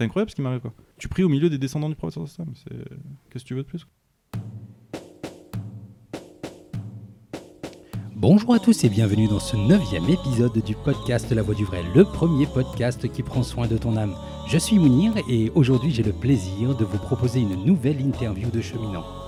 [0.00, 0.72] C'est incroyable ce qui m'arrive quoi.
[0.96, 2.54] Tu pries au milieu des descendants du wa sallam.
[2.54, 2.74] C'est
[3.28, 3.86] qu'est-ce que tu veux de plus
[8.16, 11.82] Bonjour à tous et bienvenue dans ce neuvième épisode du podcast La Voix du Vrai,
[11.94, 14.14] le premier podcast qui prend soin de ton âme.
[14.48, 18.62] Je suis Mounir et aujourd'hui j'ai le plaisir de vous proposer une nouvelle interview de
[18.62, 19.19] cheminant.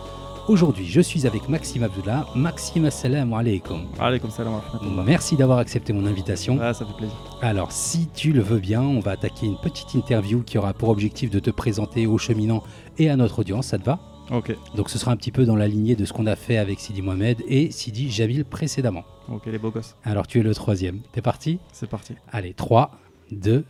[0.49, 2.27] Aujourd'hui je suis avec Maxime Abdullah.
[2.35, 3.87] Maxime, assalamu alaikum.
[3.97, 4.61] Va faire.
[5.05, 6.59] Merci d'avoir accepté mon invitation.
[6.61, 7.17] Ah, ça fait plaisir.
[7.41, 10.89] Alors, si tu le veux bien, on va attaquer une petite interview qui aura pour
[10.89, 12.63] objectif de te présenter aux cheminants
[12.99, 13.69] et à notre audience.
[13.69, 14.01] Ça te va?
[14.31, 16.57] Ok, Donc, ce sera un petit peu dans la lignée de ce qu'on a fait
[16.57, 19.05] avec Sidi Mohamed et Sidi Jamil précédemment.
[19.29, 19.97] ok, les beaux gosses.
[20.05, 21.01] Alors, tu es le troisième.
[21.13, 21.59] T'es parti?
[21.73, 22.15] C'est parti.
[22.33, 22.91] Allez, 3,
[23.31, 23.65] 2,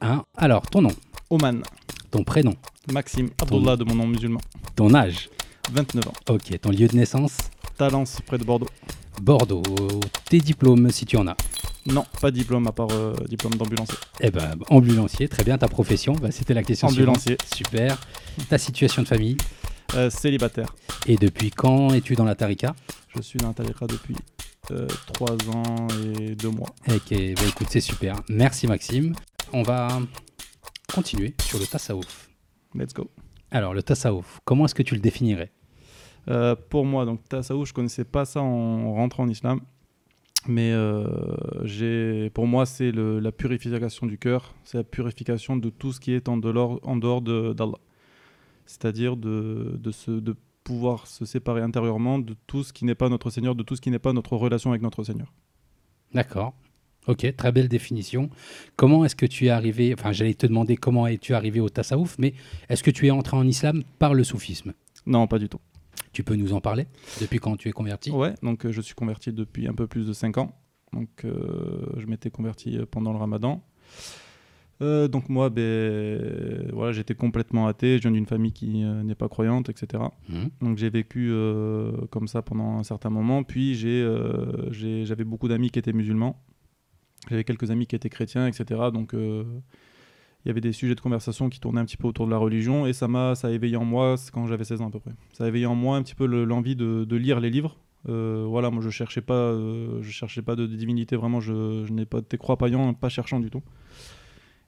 [0.00, 0.22] 1.
[0.36, 0.90] Alors, ton nom,
[1.30, 1.62] Oman,
[2.10, 2.54] ton prénom,
[2.92, 4.40] Maxime, Abdullah de mon nom musulman.
[4.76, 5.28] ton âge?
[5.72, 6.12] 29 ans.
[6.30, 7.36] Ok, ton lieu de naissance,
[7.76, 8.68] Talence, près de Bordeaux.
[9.22, 9.62] Bordeaux.
[10.28, 11.36] Tes diplômes, si tu en as.
[11.86, 13.96] Non, pas de diplôme à part euh, diplôme d'ambulancier.
[14.20, 15.56] Eh ben, ambulancier, très bien.
[15.58, 17.36] Ta profession, bah, c'était la question Ambulancier.
[17.52, 17.54] suivante.
[17.54, 17.98] Super.
[18.48, 19.36] Ta situation de famille.
[19.94, 20.74] Euh, célibataire.
[21.06, 22.74] Et depuis quand es-tu dans la Tarika
[23.16, 24.16] Je suis dans la Tariqa depuis
[25.14, 25.88] 3 ans
[26.20, 26.68] et 2 mois.
[26.88, 28.16] Ok, bah écoute, c'est super.
[28.28, 29.14] Merci Maxime.
[29.54, 29.88] On va
[30.92, 32.28] continuer sur le tasawuf.
[32.74, 33.10] Let's go.
[33.50, 35.50] Alors, le tasawuf, comment est-ce que tu le définirais
[36.28, 39.60] Euh, pour moi, donc Tassaouf, je connaissais pas ça en rentrant en islam.
[40.46, 46.00] Mais euh, pour moi, c'est la purification du cœur, c'est la purification de tout ce
[46.00, 47.78] qui est en dehors, en dehors de- d'Allah.
[48.66, 53.08] C'est-à-dire de, de, se, de pouvoir se séparer intérieurement de tout ce qui n'est pas
[53.08, 55.32] notre Seigneur, de tout ce qui n'est pas notre relation avec notre Seigneur.
[56.14, 56.54] D'accord.
[57.06, 58.28] Ok, très belle définition.
[58.76, 62.16] Comment est-ce que tu es arrivé Enfin, j'allais te demander comment es-tu arrivé au tasawuf,
[62.18, 62.34] mais
[62.68, 64.74] est-ce que tu es entré en islam par le soufisme?
[65.06, 65.60] Non, pas du tout.
[66.18, 66.88] Tu peux nous en parler
[67.20, 68.10] Depuis quand tu es converti?
[68.10, 70.52] Ouais, donc euh, je suis converti depuis un peu plus de 5 ans.
[70.92, 73.62] Donc euh, je m'étais converti euh, pendant le ramadan.
[74.82, 79.14] Euh, donc moi, ben, voilà, j'étais complètement athée, je viens d'une famille qui euh, n'est
[79.14, 80.02] pas croyante, etc.
[80.28, 80.50] Mhm.
[80.60, 83.44] Donc j'ai vécu euh, comme ça pendant un certain moment.
[83.44, 86.42] Puis j'avais beaucoup d'amis qui étaient musulmans.
[87.30, 88.80] J'avais quelques amis qui étaient chrétiens, etc.
[88.92, 89.14] Donc
[90.44, 92.38] il y avait des sujets de conversation qui tournaient un petit peu autour de la
[92.38, 92.86] religion.
[92.86, 95.12] Et ça m'a ça a éveillé en moi, quand j'avais 16 ans à peu près.
[95.32, 97.76] Ça a éveillé en moi un petit peu le- l'envie de, de lire les livres.
[98.08, 101.92] Euh, voilà, moi je cherchais pas, euh, je cherchais pas de, divinité, vraiment, je, je
[101.92, 103.62] n'ai pas été croyant, pas cherchant du tout.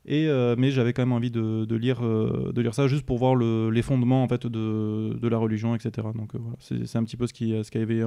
[0.06, 3.18] Et, euh, mais j'avais quand même envie de, de lire, de lire ça juste pour
[3.18, 6.08] voir le- les fondements en fait de, de la religion, etc.
[6.14, 8.04] Donc voilà, c'est un petit peu ce qui, ce qui a éveillé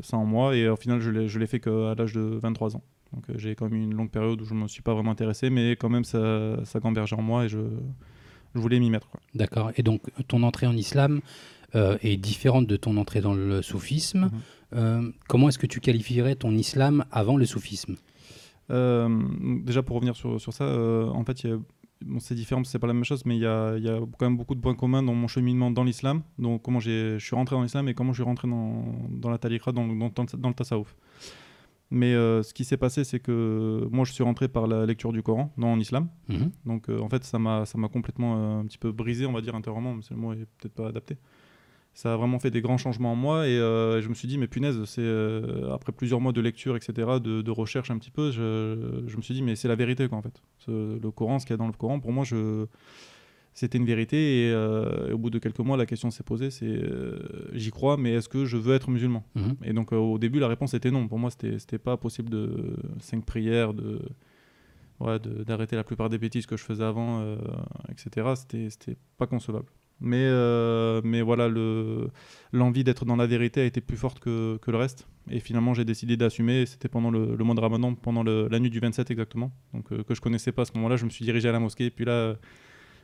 [0.00, 0.56] ça en moi.
[0.56, 2.82] Et au final, je l'ai fait qu'à l'âge de 23 ans.
[3.12, 4.94] Donc euh, j'ai quand même eu une longue période où je ne me suis pas
[4.94, 7.58] vraiment intéressé, mais quand même ça, ça gambergeait en moi et je,
[8.54, 9.08] je voulais m'y mettre.
[9.34, 9.72] D'accord.
[9.76, 11.20] Et donc, ton entrée en islam
[11.74, 14.24] euh, est différente de ton entrée dans le soufisme.
[14.24, 14.30] Mhm.
[14.74, 17.96] Euh, comment est-ce que tu qualifierais ton islam avant le soufisme?
[18.70, 19.08] Euh,
[19.64, 21.58] déjà pour revenir sur, sur ça, en fait, il y a-
[22.04, 23.98] bon, c'est différent, c'est pas la même chose, mais il y a, il y a
[24.18, 26.22] quand même beaucoup de points communs dans mon cheminement dans l'islam.
[26.38, 29.38] Donc comment je suis rentré dans l'islam et comment je suis rentré dans, dans la
[29.38, 30.94] dans, dans, dans le tasawuf.
[31.90, 35.10] Mais euh, ce qui s'est passé, c'est que moi, je suis rentré par la lecture
[35.12, 36.08] du Coran dans l'islam.
[36.28, 36.50] Mhm.
[36.66, 39.54] Donc euh, en fait, ça m'a complètement euh, un petit peu brisé, on va dire
[39.54, 41.16] intérieurement, mais c'est le mot est peut-être pas adapté.
[41.94, 44.46] Ça a vraiment fait des grands changements en moi et je me suis dit, mais
[44.46, 45.04] punaise, c'est
[45.72, 49.22] après plusieurs mois de lecture, etc., de, de recherche un petit peu, je, je me
[49.22, 50.40] suis dit, mais c'est la vérité quoi en fait.
[50.58, 52.66] Ce- le Coran, ce qu'il y a dans le Coran, pour moi, je
[53.58, 56.50] c'était une vérité et, euh, et au bout de quelques mois, la question s'est posée,
[56.50, 57.18] c'est euh,
[57.52, 59.24] j'y crois, mais est-ce que je veux être musulman?
[59.34, 59.56] Mhm.
[59.64, 61.08] et donc euh, au début, la réponse était non.
[61.08, 64.00] Pour moi, c'était pas possible de cinq prières, de
[65.00, 67.36] ouais, d'arrêter la plupart des bêtises que je faisais avant,
[67.90, 68.34] etc.
[68.36, 69.66] C'était pas concevable.
[70.00, 70.26] Mais
[71.02, 72.08] mais voilà, le
[72.52, 75.08] l'envie d'être dans la vérité a été plus forte que, que le reste.
[75.30, 76.64] Et finalement, j'ai décidé d'assumer.
[76.66, 79.50] C'était pendant le, le mois de Ramadan, pendant le- la nuit du 27 exactement.
[79.74, 81.86] Donc que je connaissais pas à ce moment-là, je me suis dirigé à la mosquée.
[81.86, 82.36] Et puis là.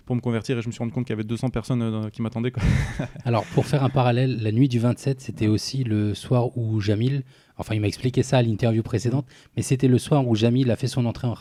[0.07, 2.11] Pour me convertir, et je me suis rendu compte qu'il y avait 200 personnes euh,
[2.11, 2.53] qui m'attendaient.
[3.25, 7.23] Alors, pour faire un parallèle, la nuit du 27, c'était aussi le soir où Jamil,
[7.57, 9.27] enfin, il m'a expliqué ça à l'interview précédente,
[9.57, 11.35] mais c'était le soir où Jamil a fait son entrée en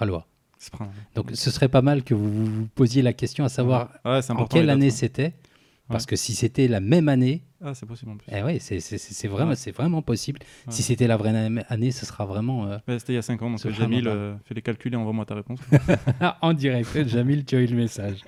[0.72, 4.20] pas- Donc, ce serait pas mal que vous vous posiez la question à savoir Ouais,
[4.30, 4.92] en quelle année hein.
[4.92, 5.34] c'était.
[5.90, 8.26] Parce que si c'était la même année, Ah, c'est possible en plus.
[8.32, 9.56] eh ouais, c'est c'est- c'est- c'est vraiment, Ouais.
[9.56, 10.40] c'est vraiment possible.
[10.70, 11.30] Si c'était la vraie
[11.70, 14.34] année, ce sera vraiment euh, C'était il y a 5 ans, donc euh, Jamil euh,
[14.46, 15.60] fait les calculs et envoie-moi ta réponse.
[16.42, 17.06] en direct.
[17.08, 18.22] Jamil, tu as eu le message.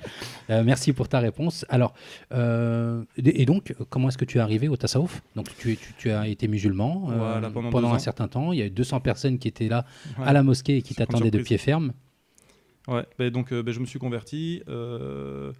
[0.49, 1.65] Euh, merci pour ta réponse.
[1.69, 1.93] Alors,
[2.33, 5.23] euh, et donc, comment est-ce que tu es arrivé au Tassaouf?
[5.35, 7.99] Donc, tu, es- tu- tu as été musulman euh, Voilà, pendant un ans.
[7.99, 8.51] certain temps.
[8.53, 9.85] Il y a eu 200 personnes qui étaient là
[10.21, 11.93] à la mosquée et qui t'attendaient de pied ferme.
[12.87, 14.61] Ouais, bah, donc euh, bah, je me suis converti.
[14.67, 15.51] euh,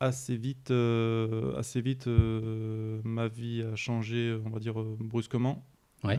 [0.00, 5.64] assez vite, euh, assez vite euh, ma vie a changé, on va dire, euh, brusquement.
[6.02, 6.18] Ouais.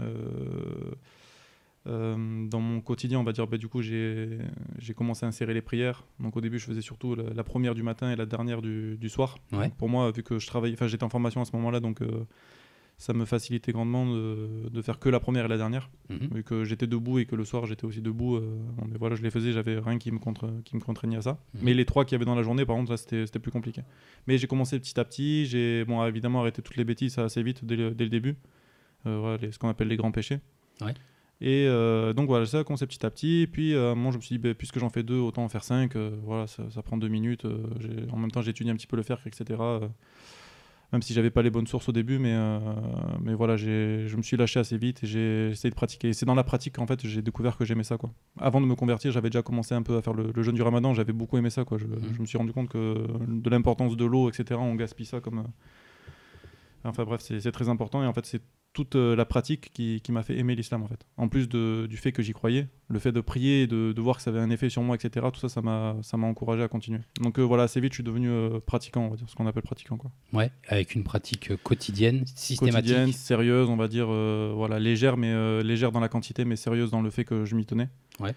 [1.86, 4.40] Dans mon quotidien, on va dire, bah, du coup, j'ai
[4.96, 6.04] commencé à insérer les prières.
[6.20, 9.10] Donc au début, je faisais surtout la, première du matin et la dernière du, du
[9.10, 9.38] soir.
[9.78, 12.02] Pour moi, vu que je travaillais, enfin j'étais en formation à ce moment-là, donc
[12.98, 15.90] ça me facilitait grandement de, de, faire que la première et la dernière.
[16.10, 16.30] Mhm.
[16.34, 18.36] Vu que j'étais debout et que le soir, j'étais aussi debout.
[18.36, 18.58] Euh,
[18.88, 21.40] mais voilà, je les faisais, j'avais rien qui me, contre, qui me contraignait à ça.
[21.54, 21.62] Mhm.
[21.64, 23.82] Mais les trois qu'il y avait dans la journée, par contre, c'était plus compliqué.
[24.28, 25.46] Mais j'ai commencé petit à petit.
[25.46, 28.36] J'ai bon, évidemment arrêté toutes les bêtises assez vite dès le, dès le début.
[29.04, 30.40] Voilà, ce qu'on appelle les grands péchés.
[30.82, 30.94] Ouais.
[31.42, 33.48] Et euh, donc voilà, ça a commencé petit à petit.
[33.52, 35.64] Puis euh, moi, je me suis dit, bah, puisque j'en fais deux, autant en faire
[35.64, 35.96] cinq.
[35.96, 37.46] Euh, voilà, ça, prend deux minutes.
[38.12, 39.60] en même temps, j'ai étudié un petit peu le faire, etc.
[40.92, 42.36] même si j'avais pas les bonnes sources au début, mais,
[43.22, 46.14] mais voilà, je me suis lâché assez vite et j'ai essayé de pratiquer.
[46.14, 47.98] C'est dans la pratique qu'en fait j'ai découvert que j'aimais ça.
[47.98, 48.12] Quoi.
[48.40, 50.94] Avant de me convertir, j'avais déjà commencé un peu à faire le, jeûne du ramadan.
[50.94, 51.66] J'avais beaucoup aimé ça.
[51.66, 51.78] Quoi.
[51.78, 52.14] Je, mmh.
[52.16, 54.60] je, me suis rendu compte que de l'importance de l'eau, etc.
[54.62, 55.46] On gaspille ça comme.
[56.84, 58.42] Enfin bref, c'est très important et en fait c'est
[58.76, 61.00] toute euh, la pratique qui, qui m'a fait aimer l'islam en fait.
[61.18, 64.18] En plus de, du fait que j'y croyais, le fait de prier, de, de, voir
[64.18, 65.26] que ça avait un effet sur moi, etc.
[65.34, 67.00] Tout ça, ça m'a, ça m'a encouragé à continuer.
[67.22, 69.48] Donc euh, voilà, assez vite, je suis devenu euh, pratiquant, on va dire, ce qu'on
[69.48, 70.12] appelle pratiquant quoi.
[70.34, 72.76] Ouais, avec une pratique quotidienne, systématique.
[72.76, 77.02] Quotidienne, sérieuse, on va dire, voilà, légère, mais légère dans la quantité, mais sérieuse dans
[77.02, 77.88] le fait que je m'y tenais.
[78.20, 78.36] Ouais.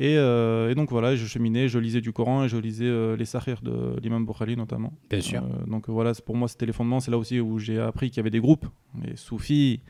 [0.00, 3.24] Euh, et, donc voilà, je cheminais, je lisais du Coran et je lisais euh, les
[3.24, 4.92] Sahir de l'imam Bukhari notamment.
[5.08, 5.42] Bien sûr.
[5.42, 7.00] Euh, donc voilà, pour moi c'était les fondements.
[7.00, 8.66] C'est là aussi où j'ai appris qu'il y avait des groupes,
[9.02, 9.80] les soufis,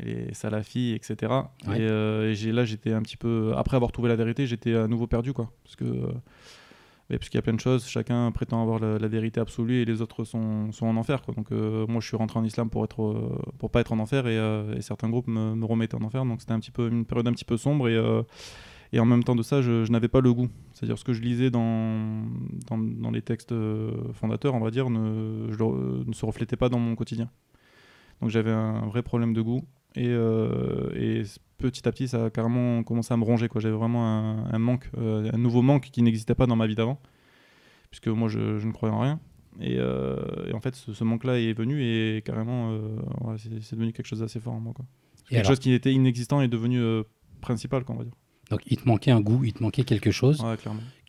[0.00, 1.32] les salafis, etc.
[1.74, 5.32] Et, là j'étais un petit peu, après avoir trouvé la vérité, j'étais à nouveau perdu
[5.32, 5.50] quoi.
[5.64, 5.84] Parce que
[7.08, 10.00] parce qu'il y a plein de choses, chacun prétend avoir la, vérité absolue et les
[10.00, 11.20] autres sont, sont en enfer.
[11.20, 11.34] Quoi.
[11.34, 14.82] Donc moi je suis rentré en islam pour être pour pas être en enfer et,
[14.82, 16.26] certains groupes me, me, remettaient en enfer.
[16.26, 17.98] Donc c'était un petit peu une période un petit peu sombre et
[18.94, 20.48] et en même temps de ça, je, n'avais pas le goût.
[20.72, 22.24] C'est-à-dire ce que je lisais dans,
[22.70, 26.94] dans, les textes euh, fondateurs, on va dire, ne, ne, se reflétait pas dans mon
[26.94, 27.28] quotidien.
[28.20, 29.64] Donc j'avais un vrai problème de goût.
[29.96, 31.24] Et, euh, et,
[31.58, 33.48] petit à petit, ça a carrément commencé à me ronger.
[33.56, 37.00] J'avais vraiment un, manque, euh, un nouveau manque qui n'existait pas dans ma vie d'avant,
[37.90, 39.18] puisque moi, je, je, ne croyais en rien.
[39.60, 39.80] Et,
[40.54, 42.78] en fait, ce, manque-là est venu et carrément,
[43.38, 44.72] c'est devenu quelque chose d'assez fort en moi.
[44.72, 44.84] Quoi.
[45.28, 46.80] Quelque chose qui était inexistant est devenu
[47.40, 48.14] principal, on va dire.
[48.50, 50.44] Donc il te manquait un goût, il te manquait quelque chose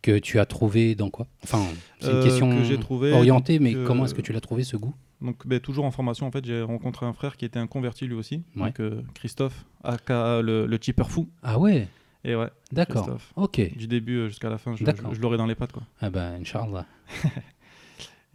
[0.02, 1.26] que tu as trouvé dans quoi?
[1.42, 1.62] Enfin,
[2.00, 4.94] c'est une euh, question trouvé, orientée, mais comment est-ce que tu l'as trouvé ce goût?
[5.22, 8.06] donc ben, toujours en formation en fait j'ai rencontré un frère qui était un converti
[8.06, 8.42] lui aussi.
[8.54, 11.28] Donc euh, Christophe aka le, le cheaper fou.
[11.42, 11.88] Ah ouais?
[12.24, 13.16] Et ouais d'accord.
[13.36, 13.76] Ok.
[13.76, 15.84] Du début euh, jusqu'à la fin je, je, l'aurai dans les pattes quoi.
[16.00, 16.86] Ah ben Inch'Allah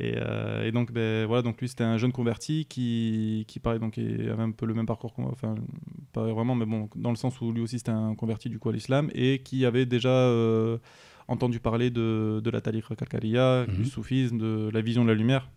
[0.01, 0.15] Et,
[0.63, 4.31] et, donc, ben, voilà, donc lui, c'était un jeune converti qui, qui pareil, donc, avait
[4.41, 5.53] un peu le même parcours, enfin,
[6.11, 8.69] pas vraiment, mais bon, dans le sens où lui aussi, c'était un converti du coup
[8.69, 10.79] à l'islam et qui avait déjà euh,
[11.27, 13.85] entendu parler de, de la tariqa kalkaria, du mhm.
[13.85, 15.49] soufisme, de la vision de la lumière.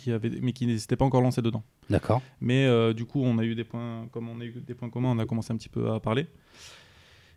[0.00, 1.62] Qui avait, mais qui n'était pas encore lancé dedans.
[1.90, 2.22] D'accord.
[2.40, 4.88] Mais euh, du coup, on a eu des points, comme on a eu des points
[4.88, 6.26] communs, on a commencé un petit peu à parler.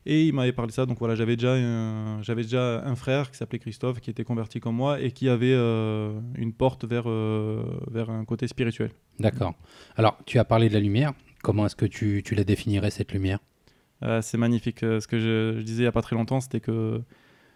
[0.10, 0.86] Et il m'avait parlé de ça.
[0.86, 4.62] Donc voilà, j'avais déjà, un, j'avais déjà un frère qui s'appelait Christophe, qui était converti
[4.62, 7.62] comme moi et qui avait euh, une porte vers, euh,
[7.92, 8.92] vers un côté spirituel.
[9.20, 9.54] D'accord.
[9.98, 11.14] Alors, tu as parlé de la lumière.
[11.44, 13.40] Comment est-ce que tu, tu la définirais, cette lumière?
[14.02, 14.80] Euh, C'est magnifique.
[14.80, 17.02] Ce que je, disais il n'y a pas très longtemps, c'était que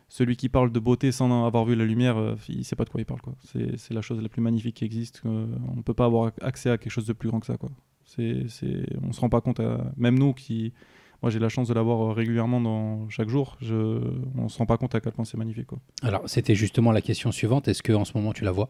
[0.10, 2.90] celui qui parle de beauté sans avoir vu la lumière, il ne sait pas de
[2.90, 3.22] quoi il parle.
[3.22, 3.34] Quoi.
[3.46, 5.22] C'est, c'est la chose la plus magnifique qui existe.
[5.24, 7.56] on ne peut pas avoir accès à quelque chose de plus grand que ça.
[7.56, 7.70] Quoi.
[8.04, 9.62] C'est, c'est, on ne se rend pas compte,
[9.96, 10.74] même nous qui
[11.22, 13.56] moi, j'ai la chance de l'avoir euh, régulièrement dans chaque jour.
[13.62, 14.02] Je,
[14.38, 15.68] on ne se rend pas compte à quel point c'est magnifique.
[15.68, 15.80] Quoi.
[16.02, 17.68] Alors, c'était justement la question suivante.
[17.68, 18.70] Est-ce qu'en ce moment, tu la vois?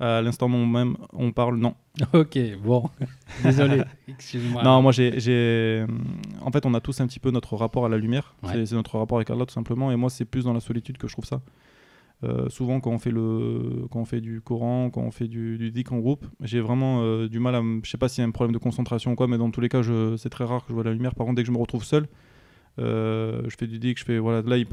[0.00, 1.74] À l'instant même, on parle, non.
[2.12, 2.88] ok, bon.
[3.42, 3.82] Désolé.
[4.06, 4.62] Excuse-moi.
[4.62, 5.84] Non, moi, j'ai.
[6.42, 8.36] En fait, on a tous un petit peu notre rapport à la lumière.
[8.44, 9.90] C'est notre rapport avec Allah, tout simplement.
[9.90, 11.40] Et moi, c'est plus dans la solitude que je trouve ça.
[12.24, 15.56] Euh, souvent, quand on, fait le, quand on fait du Coran, quand on fait du,
[15.56, 17.62] du dik en groupe, j'ai vraiment euh, du mal à.
[17.82, 19.60] Je sais pas s'il y a un problème de concentration ou quoi, mais dans tous
[19.60, 19.82] les cas,
[20.16, 21.14] c'est très rare que je vois la lumière.
[21.14, 22.08] Par contre, dès que je me retrouve seul,
[22.80, 24.18] euh, je fais du dik, je fais.
[24.18, 24.66] Voilà, là, il,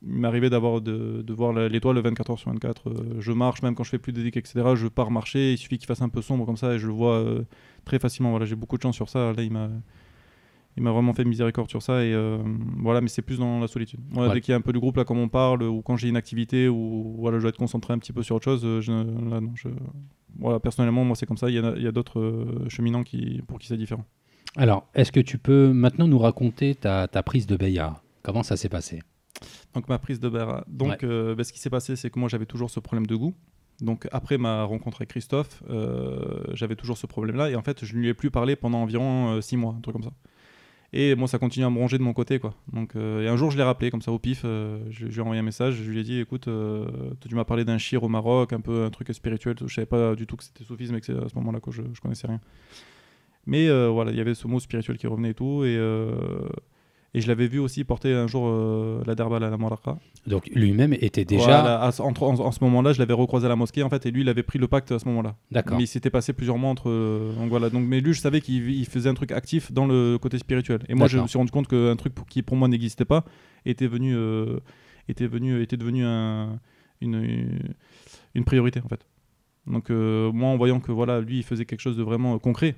[0.00, 3.18] m'arrivait d'avoir de, de, voir l'étoile le 24 h sur 24.
[3.18, 4.60] je marche, même quand je fais plus de dik, etc.
[4.74, 6.92] Je pars marcher, il suffit qu'il fasse un peu sombre comme ça et je le
[6.92, 7.22] vois
[7.84, 8.30] très facilement.
[8.30, 9.32] Voilà, j'ai beaucoup de chance sur ça.
[9.32, 9.68] Là, il m'a
[10.78, 12.38] il m'a vraiment fait miséricorde sur ça et euh,
[12.78, 13.98] voilà mais c'est plus dans la solitude.
[14.32, 16.08] Dès qu'il y a un peu de groupe là comme on parle ou quand j'ai
[16.08, 18.80] une activité ou voilà je dois être concentré un petit peu sur autre chose euh,
[18.80, 19.68] je, là non je,
[20.38, 21.50] voilà personnellement moi c'est comme ça.
[21.50, 24.04] Il y a, a d'autres euh, cheminants qui pour qui c'est différent.
[24.56, 28.00] Alors est-ce que tu peux maintenant nous raconter ta, ta prise de Bayard?
[28.22, 29.02] Comment ça s'est passé?
[29.74, 30.64] Donc ma prise de Bayard.
[30.68, 33.34] Donc bah, ce qui s'est passé c'est que moi j'avais toujours ce problème de goût.
[33.80, 35.60] Donc après ma rencontre avec Christophe,
[36.52, 39.40] j'avais toujours ce problème-là et en fait je ne lui ai plus parlé pendant environ
[39.40, 40.12] 6 mois, un truc comme ça.
[40.92, 42.54] Et moi, ça continue à me ronger de mon côté, quoi.
[42.72, 44.42] Donc, euh, et un jour, je l'ai rappelé, comme ça, au pif.
[44.44, 45.74] Euh, je, lui ai envoyé un message.
[45.74, 46.86] Je lui ai dit, écoute, euh,
[47.26, 49.56] tu m'as parlé d'un shir au Maroc, un peu un truc spirituel.
[49.66, 51.82] Je savais pas du tout que c'était soufisme et que à ce moment-là que je,
[51.92, 52.40] je connaissais rien.
[53.46, 55.64] Mais voilà, il y avait ce mot spirituel qui revenait et tout.
[55.64, 55.76] Et,
[57.14, 59.96] Et je l'avais vu aussi porter un jour euh, la derbal à la Moraka.
[60.26, 61.42] Donc lui-même était déjà.
[61.44, 64.10] Voilà, à en, en ce moment-là, je l'avais recroisé à la mosquée en fait, et
[64.10, 65.34] lui, il avait pris le pacte à ce moment-là.
[65.50, 65.78] D'accord.
[65.78, 66.90] Mais il s'était passé plusieurs mois entre.
[66.90, 67.70] euh, donc voilà.
[67.70, 70.80] Donc, mais lui, je savais qu'il il faisait un truc actif dans le côté spirituel.
[70.88, 73.24] Et moi, je me suis rendu compte qu'un truc pour- qui pour moi n'existait pas
[73.64, 74.58] était venu, euh,
[75.08, 76.60] était venu, était devenu un-
[77.00, 77.58] une,
[78.34, 79.06] une priorité en fait.
[79.66, 82.74] Donc moi, en voyant que voilà, lui, il faisait quelque chose de vraiment concret,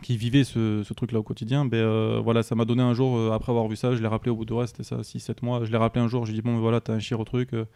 [0.00, 3.16] qui vivait ce, ce truc-là au quotidien, ben euh, voilà, ça m'a donné un jour,
[3.16, 5.36] euh, après avoir vu ça, je l'ai rappelé au bout de ouais, c'était ça, 6-7
[5.42, 7.52] mois, je l'ai rappelé un jour, j'ai dit bon, voilà, t'as un chir au truc,
[7.52, 7.66] euh,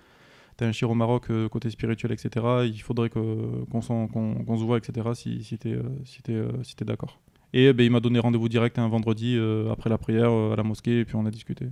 [0.56, 2.46] t'as un chir au Maroc, côté spirituel, etc.
[2.64, 5.10] Il faudrait qu'on, se voit, etc.
[5.14, 6.22] si, si t'es, si
[6.62, 7.20] si d'accord.
[7.52, 9.38] Et ben, il m'a donné rendez-vous direct un vendredi
[9.70, 11.66] après la prière à la mosquée, et puis on a discuté.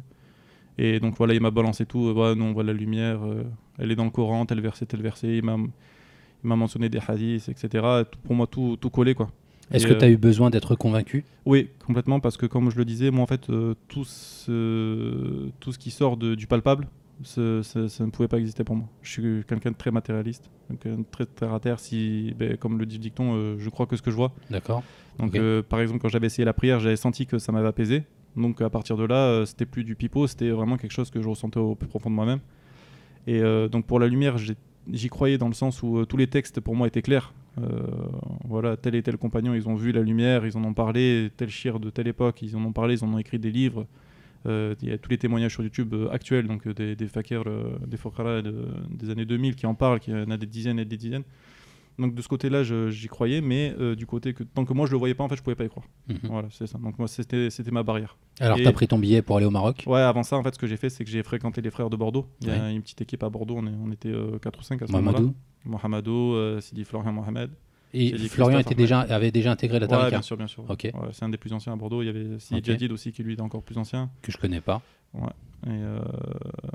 [0.77, 3.21] Et donc voilà, il m'a balancé tout, ouais, non, on voit la lumière,
[3.79, 5.57] elle est dans le Coran, tel verset, tel verset, il m'a,
[6.57, 8.05] mentionné des hadiths, etc.
[8.23, 9.31] Pour moi, tout, tout collé, quoi.
[9.71, 11.25] Est-ce que euh, tu as eu besoin d'être convaincu?
[11.47, 15.73] Oui, complètement, parce que comme je le disais, moi en fait, euh, tout, ce, tout
[15.73, 16.87] ce qui sort de- du palpable,
[17.23, 18.87] ça ne pouvait pas exister pour moi.
[19.03, 21.79] Je suis quelqu'un de très matérialiste, quelqu'un de très terre à terre.
[21.79, 24.33] Si, ben, comme le dit le dicton, euh, je crois que ce que je vois.
[24.51, 24.83] D'accord.
[25.19, 28.03] Donc, euh, par exemple, quand j'avais essayé la prière, j'avais senti que ça m'avait apaisé.
[28.37, 31.23] Donc, à partir de là, euh, c'était plus du pipeau, c'était vraiment quelque chose que
[31.23, 32.41] je ressentais au plus profond de moi-même.
[33.29, 34.37] Et euh, donc, pour la lumière,
[34.93, 37.33] j'y croyais dans le sens où euh, tous les textes pour moi étaient clairs.
[37.59, 37.87] Euh,
[38.45, 41.51] voilà, tel et tel compagnon, ils ont vu la lumière, ils en ont parlé, tel
[41.51, 43.87] chir de telle époque, ils en ont parlé, ils en ont écrit des livres.
[44.47, 47.45] Euh, Il y a tous les témoignages sur YouTube euh, actuels, donc des, des fakirs,
[47.87, 50.85] des fokara de- des années 2000 qui en parlent, qui en a des dizaines et
[50.85, 51.23] des dizaines.
[51.99, 54.91] Donc de ce côté-là, j'y croyais, mais euh, du côté que tant que moi je
[54.93, 55.87] le voyais pas, en fait, je pouvais pas y croire.
[56.09, 56.19] Mhm.
[56.25, 56.77] Voilà, c'est ça.
[56.79, 58.17] Donc moi, c'était ma barrière.
[58.41, 59.85] Alors, tu as pris ton billet pour aller au Maroc?
[59.87, 61.91] Ouais, avant ça, en fait, ce que j'ai fait, c'est que j'ai fréquenté les frères
[61.91, 62.27] de Bordeaux.
[62.41, 62.75] Il y a Ouais.
[62.75, 65.21] une petite équipe à Bordeaux, on, est- on était 4 ou 5 à ce moment-là.
[65.65, 67.51] Mohamedou, euh, Sidi Florian Mohamed.
[67.97, 70.69] Et Florian était déjà, avait déjà intégré la Ouais, Tarika, bien sûr, bien sûr.
[70.69, 70.77] Ouais,
[71.13, 72.03] c'est un des plus anciens à Bordeaux.
[72.03, 72.61] Il y avait Sidi.
[72.65, 74.11] Jadid aussi, qui lui est encore plus ancien.
[74.21, 74.83] que je connais pas.
[75.67, 75.99] Et, euh,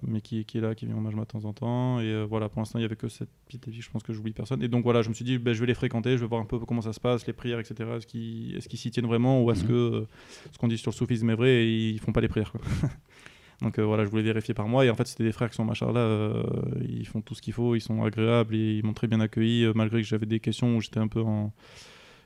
[0.02, 2.00] mais qui, qui est là, qui vient au Majma de temps en temps.
[2.00, 3.84] Et euh, voilà, pour l'instant, il n'y avait que cette petite équipe.
[3.84, 4.64] Je pense que j'oublie personne.
[4.64, 6.42] Et donc voilà, je me suis dit, ben, je vais les fréquenter, je vais voir
[6.42, 7.88] un peu comment ça se passe, les prières, etc.
[7.98, 9.68] Est-ce qu'ils est-ce qu'ils s'y tiennent vraiment ou est-ce Mhm.
[9.68, 10.08] que euh,
[10.52, 12.62] ce qu'on dit sur le soufisme est vrai et ils font pas les prières quoi.
[13.62, 14.86] Donc voilà, je voulais vérifier par moi.
[14.86, 16.42] Et en fait, c'était des frères qui sont machin là,
[16.88, 19.68] ils font tout ce qu'il faut, ils sont agréables et ils m'ont très bien accueilli,
[19.76, 21.52] malgré que j'avais des questions où j'étais un peu en,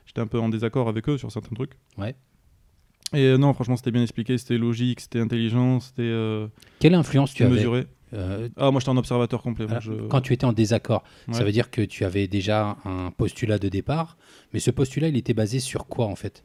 [0.06, 1.72] j'étais un peu en désaccord avec eux sur certains trucs.
[1.98, 2.14] Ouais.
[3.14, 6.46] Et euh, non, franchement, c'était bien expliqué, c'était logique, c'était intelligent, c'était euh,
[6.80, 7.86] Quelle influence tu c'était avais mesuré.
[8.12, 9.66] euh, Ah, moi, j'étais un observateur complet.
[9.68, 13.10] alors, je- Quand tu étais en désaccord, ça veut dire que tu avais déjà un
[13.10, 14.16] postulat de départ,
[14.52, 16.44] mais ce postulat, il était basé sur quoi en fait?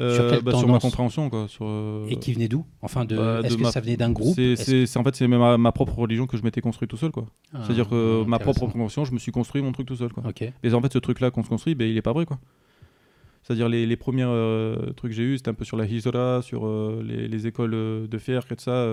[0.00, 1.48] Euh, sur bah, sur ma compréhension, quoi.
[1.48, 2.64] Sur, euh, Et qui venait d'où?
[2.82, 4.32] Enfin, de, bah, est-ce que ma- ça venait d'un groupe?
[4.36, 6.96] C'est, c'est, c'est- en fait, c'est ma, ma propre religion que je m'étais construit tout
[6.96, 7.26] seul, quoi.
[7.52, 10.22] Ah, C'est-à-dire que ma propre compréhension, je me suis construit mon truc tout seul, quoi.
[10.24, 10.44] Ok.
[10.62, 12.38] Mais en fait, ce truc-là qu'on se construit, ben, il est pas vrai, quoi.
[13.42, 16.42] C'est-à-dire les, les premiers euh, trucs que j'ai eu, c'était un peu sur la Hizora,
[16.42, 18.86] sur euh, les, les écoles euh, de fer, et tout ça.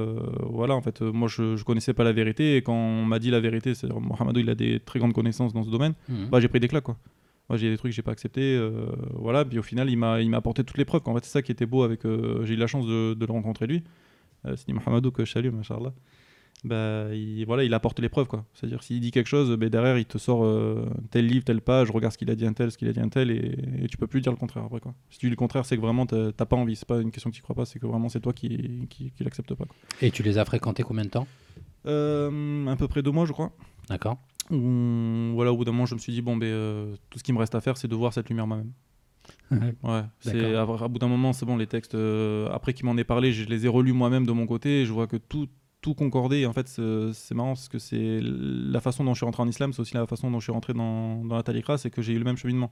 [0.50, 2.56] voilà, en fait, moi, je, je connaissais pas la vérité.
[2.56, 5.52] Et quand on m'a dit la vérité, c'est-à-dire Mohamedou, il a des très grandes connaissances
[5.54, 5.94] dans ce domaine.
[6.08, 6.30] Mhm.
[6.30, 6.98] Bah, j'ai pris des claques, quoi.
[7.50, 8.56] Moi, j'ai des trucs que j'ai pas acceptés.
[8.56, 11.02] euh, voilà, puis au final, il m'a, il m'a apporté toutes les preuves.
[11.02, 11.12] quoi.
[11.14, 12.02] En fait, c'est ça qui était beau avec.
[12.44, 13.84] j'ai eu la chance de, de le rencontrer lui.
[14.56, 15.92] C'est Mohamedou que je salue, machallah.
[16.66, 18.44] Bah, il, voilà, il apporte les preuves, quoi.
[18.56, 21.92] C'est-à-dire, s'il dit quelque chose, ben, derrière, il te sort euh, tel livre, telle page,
[21.92, 23.88] regarde ce qu'il a dit un tel, ce qu'il a dit un tel, et, et
[23.88, 24.96] tu peux plus dire le contraire après, quoi.
[25.12, 26.76] Si tu dis le contraire, c'est que vraiment, t'as t'as pas envie.
[26.76, 29.12] C'est pas une question que tu crois pas, c'est que vraiment, c'est toi qui, qui,
[29.12, 29.76] qui l'accepte pas, quoi.
[30.02, 31.28] Et tu les as fréquentés combien de temps?
[31.86, 33.52] Euh, à peu près deux mois, je crois.
[33.88, 34.18] D'accord.
[34.50, 37.24] Où, voilà, au bout d'un moment, je me suis dit, bon, ben, euh, tout ce
[37.24, 38.72] qui me reste à faire, c'est de voir cette lumière moi-même.
[39.84, 42.98] Ouais, c'est à, à bout d'un moment, c'est bon, les textes, euh, après qu'il m'en
[42.98, 45.48] ait parlé, je les ai relus moi-même de mon côté, et je vois que tout,
[45.86, 46.42] tout concordait.
[46.42, 49.48] Et en fait, c'est marrant parce que c'est la façon dont je suis rentré en
[49.48, 52.02] islam, c'est aussi la façon dont je suis rentré dans, dans la talikra, c'est que
[52.02, 52.72] j'ai eu le même cheminement.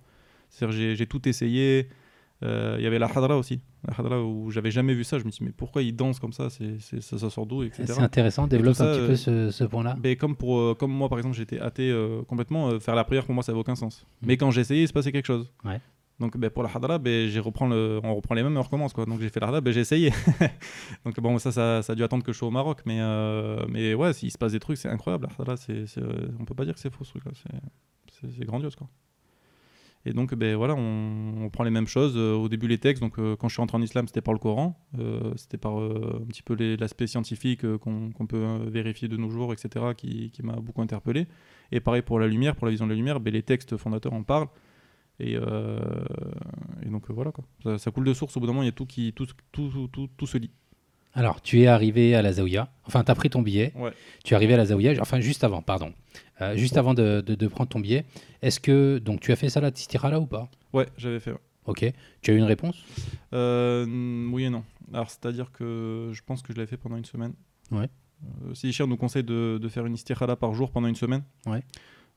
[0.50, 1.90] C'est-à-dire j'ai- tout essayé.
[2.42, 5.18] Euh, Il y avait la hadra aussi, la hadra où j'avais jamais vu ça.
[5.20, 6.50] Je me suis dit, mais pourquoi ils dansent comme ça?
[6.50, 7.84] C'est ça, ça sort d'où, etc.
[7.86, 8.48] C'est intéressant.
[8.48, 9.96] Développe ça, un petit euh, peu ce, ce point-là.
[10.04, 13.04] Mais comme, pour, euh, comme moi, par exemple, j'étais athée euh, complètement, euh, faire la
[13.06, 14.06] prière pour moi, ça n'avait aucun sens.
[14.22, 14.28] Mhm.
[14.28, 15.52] Mais quand j'ai essayé, il se passait quelque chose.
[15.64, 15.80] Ouais.
[16.20, 18.64] Donc ben, pour la hadra, ben, j'ai reprend le, on reprend les mêmes et on
[18.64, 18.94] recommence.
[18.94, 20.12] Donc j'ai fait la hadra, ben, j'ai essayé.
[21.06, 22.82] Donc bon, ça, ça, a dû attendre que je sois au Maroc.
[22.86, 25.28] Mais, euh, mais ouais, s'il se passe des trucs, c'est incroyable.
[25.28, 27.32] La hadra, c'est, euh, on peut pas dire que c'est faux ce truc-là.
[28.12, 28.76] C'est, c'est, grandiose.
[28.76, 28.88] Quoi.
[30.06, 32.14] Et donc ben, voilà, on, prend les mêmes choses.
[32.16, 33.02] Euh, au début, les textes.
[33.02, 34.80] Donc quand je suis rentré en islam, c'était par le Coran.
[35.36, 40.30] C'était par un petit peu l'aspect scientifique qu'on, peut vérifier de nos jours, etc., qui,
[40.30, 41.28] qui m'a beaucoup interpellé.
[41.72, 44.14] Et pareil pour la lumière, pour la vision de la lumière, ben, les textes fondateurs
[44.14, 44.48] en parlent.
[45.20, 45.80] Et, euh,
[46.86, 47.44] et donc euh, voilà quoi.
[47.64, 48.36] Ça, ça coule de source.
[48.36, 50.52] Au bout d'un moment, il y a tout qui, tout, tout, tout, se lit.
[51.14, 52.70] Alors, tu es arrivé à la Zaouia.
[52.88, 53.72] Enfin, tu as pris ton billet.
[53.76, 53.92] Ouais.
[54.24, 54.94] Tu es arrivé à la Zaouia.
[55.00, 55.94] Enfin, juste avant, pardon.
[56.42, 58.06] Euh, juste avant de, de- de prendre ton billet.
[58.42, 58.98] Est-ce que.
[58.98, 60.50] Donc, tu as fait ça la Tistira là ou pas?
[60.74, 61.32] Ouais, j'avais fait.
[61.32, 61.38] ouais.
[61.66, 61.86] Ok.
[62.22, 62.84] Tu as eu une réponse?
[63.34, 63.86] Euh,
[64.32, 64.64] oui et non.
[64.92, 67.34] Alors, c'est-à-dire que je pense que je l'ai fait pendant une semaine.
[67.72, 67.88] Ouais.
[68.46, 71.24] Euh, Sidichir nous conseille de, de faire une istirhala par jour pendant une semaine.
[71.46, 71.62] Ouais.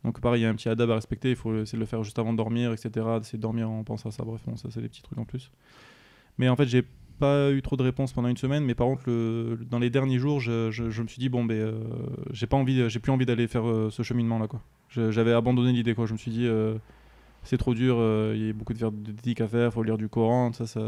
[0.04, 1.30] Donc, pareil, il y a un petit adab à respecter.
[1.30, 3.18] Il faut essayer de le faire juste avant de dormir, etc.
[3.18, 4.24] D'essayer de dormir en pensant à ça.
[4.24, 5.50] Bref, bon, ça, c'est des petits trucs en plus.
[6.38, 6.84] Mais en fait, j'ai
[7.18, 8.64] pas eu trop de réponses pendant une semaine.
[8.64, 11.54] Mais par contre, le- dans les derniers jours, je, je- me suis dit, bon, ben,
[11.56, 11.80] euh,
[12.32, 14.62] j'ai pas envie, j'ai plus envie d'aller faire euh, ce cheminement-là, quoi.
[14.90, 16.06] J'avais abandonné l'idée, quoi.
[16.06, 16.46] Je me suis dit.
[17.46, 20.08] C'est trop dur, euh, il y a beaucoup de dédiques à faire, faut lire du
[20.08, 20.80] Coran, ça, ça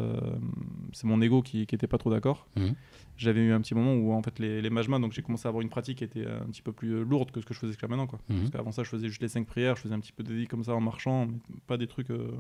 [0.93, 2.47] c'est mon ego qui, qui était pas trop d'accord.
[2.57, 2.75] Mhm.
[3.17, 5.51] J'avais eu un petit moment où en fait les, les majmas, donc j'ai commencé à
[5.51, 7.59] avoir une pratique qui était un petit peu plus euh, lourde que ce que je
[7.59, 8.07] faisais jusqu'à maintenant.
[8.07, 8.21] Quoi.
[8.29, 8.39] Mhm.
[8.39, 10.29] Parce qu'avant ça, je faisais juste les cinq prières, je faisais un petit peu de
[10.29, 12.11] dédiques comme ça en marchant, mais pas des trucs.
[12.11, 12.31] euh,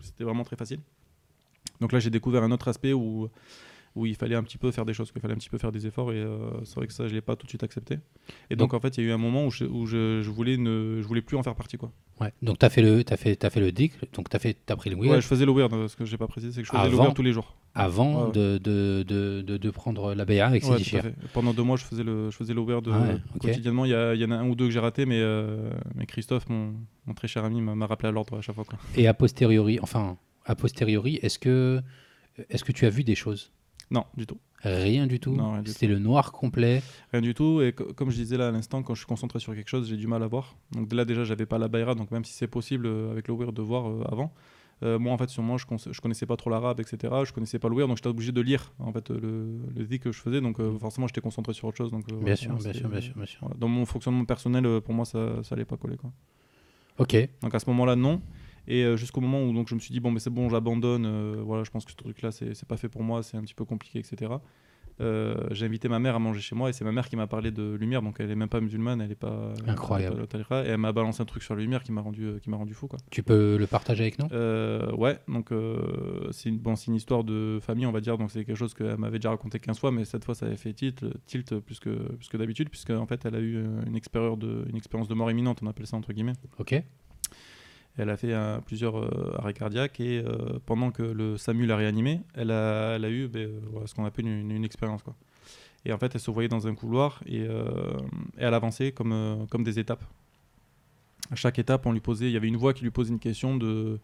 [0.00, 0.80] c'était vraiment très facile.
[1.80, 3.28] Donc là, j'ai découvert un autre aspect où,
[3.94, 5.70] où il fallait un petit peu faire des choses, qu'il fallait un petit peu faire
[5.70, 7.98] des efforts, et euh, c'est vrai que ça, je l'ai pas tout de suite accepté.
[8.50, 10.30] Et donc, en fait, il y a eu un moment où je, où je, je
[10.30, 11.92] voulais ne, je voulais plus en faire partie, quoi.
[12.20, 12.32] Ouais.
[12.42, 14.56] Donc tu as fait le t'as fait t'as fait le dic, donc tu as fait
[14.66, 16.52] t'as pris le Ouais, weird je faisais le weird, euh, ce que j'ai pas précisé,
[16.52, 17.56] c'est que je faisais le Avant weird tous les jours.
[17.74, 18.58] avant Ouais, ouais.
[18.60, 21.12] De, de, de, prendre la BA avec Ouais, fait.
[21.32, 23.84] Pendant deux mois, je faisais le, je faisais le weird Ah ouais, euh, quotidiennement.
[23.84, 25.70] Il y, a- il y en a un ou deux que j'ai raté, mais, euh,
[25.96, 26.74] mais Christophe, mon,
[27.06, 28.64] mon très cher ami, m'a m'a rappelé à l'ordre à chaque fois.
[28.64, 28.78] quoi.
[28.96, 31.80] Et a posteriori, enfin a posteriori, est-ce que
[32.48, 33.50] est-ce que tu as vu des choses
[33.90, 34.38] Non, du tout.
[34.62, 35.34] Rien du tout.
[35.34, 36.82] Non, C'était le noir complet.
[37.12, 37.60] Rien du tout.
[37.60, 39.88] Et co- comme je disais là à l'instant, quand je suis concentré sur quelque chose,
[39.88, 40.56] j'ai du mal à voir.
[40.72, 43.34] Donc là, déjà, j'avais pas la Bayra, donc même si c'est possible euh, avec le
[43.34, 44.32] weird de voir euh, avant.
[44.82, 47.12] euh, moi, en fait, sur moi, je, je connaissais pas trop l'arabe, etc.
[47.26, 50.02] Je connaissais pas le weird, donc j'étais obligé de lire en fait le, le zik
[50.04, 50.40] que je faisais.
[50.40, 51.90] Donc forcément, j'étais concentré sur autre chose.
[51.90, 53.40] Donc, Bien voilà, sûr, bien sûr, bien sûr, bien sûr.
[53.42, 53.56] voilà.
[53.58, 55.96] Dans mon fonctionnement personnel, pour moi, ça, ça allait pas coller.
[55.98, 56.10] Quoi.
[56.98, 57.16] Ok.
[57.42, 58.22] Donc à ce moment-là, non.
[58.66, 61.04] Et euh, jusqu'au moment où donc, je me suis dit, bon, mais c'est bon, j'abandonne.
[61.06, 63.54] euh, voilà, je pense que ce truc-là, c'est pas fait pour moi, c'est un petit
[63.54, 64.32] peu compliqué, etc.
[65.00, 67.26] Euh, j'ai invité ma mère à manger chez moi et c'est ma mère qui m'a
[67.26, 68.00] parlé de lumière.
[68.00, 69.52] Donc elle est même pas musulmane, elle est pas.
[69.66, 70.16] Incroyable.
[70.16, 71.90] elle est pas de tariqa, et elle m'a balancé un truc sur la lumière qui
[71.90, 72.86] m'a rendu, qui m'a rendu fou.
[72.86, 72.98] Quoi.
[73.10, 74.26] Tu peux le partager avec nous?
[74.32, 78.18] Euh, ouais, donc euh, c'est une, bon, c'est une histoire de famille, on va dire.
[78.18, 80.56] Donc c'est quelque chose qu'elle m'avait déjà raconté 15 fois, mais cette fois ça avait
[80.56, 83.96] fait tilt, tilt plus que, plus que d'habitude, puisque en fait elle a eu une
[83.96, 86.34] expérience, de, une expérience de mort imminente, on appelle ça entre guillemets.
[86.58, 86.80] Ok.
[87.96, 88.34] Elle a fait
[88.66, 93.28] plusieurs euh, arrêts cardiaques et euh, pendant que le SAMU l'a réanimé, elle a, eu
[93.28, 93.48] ben,
[93.86, 95.02] ce qu'on appelle une, expérience.
[95.02, 95.14] Quoi.
[95.84, 97.68] Et en fait, elle se voyait dans un couloir et, euh,
[98.36, 100.04] et elle avançait comme, comme des étapes.
[101.30, 103.20] À chaque étape, on lui posait, il y avait une voix qui lui posait une
[103.20, 104.00] question de,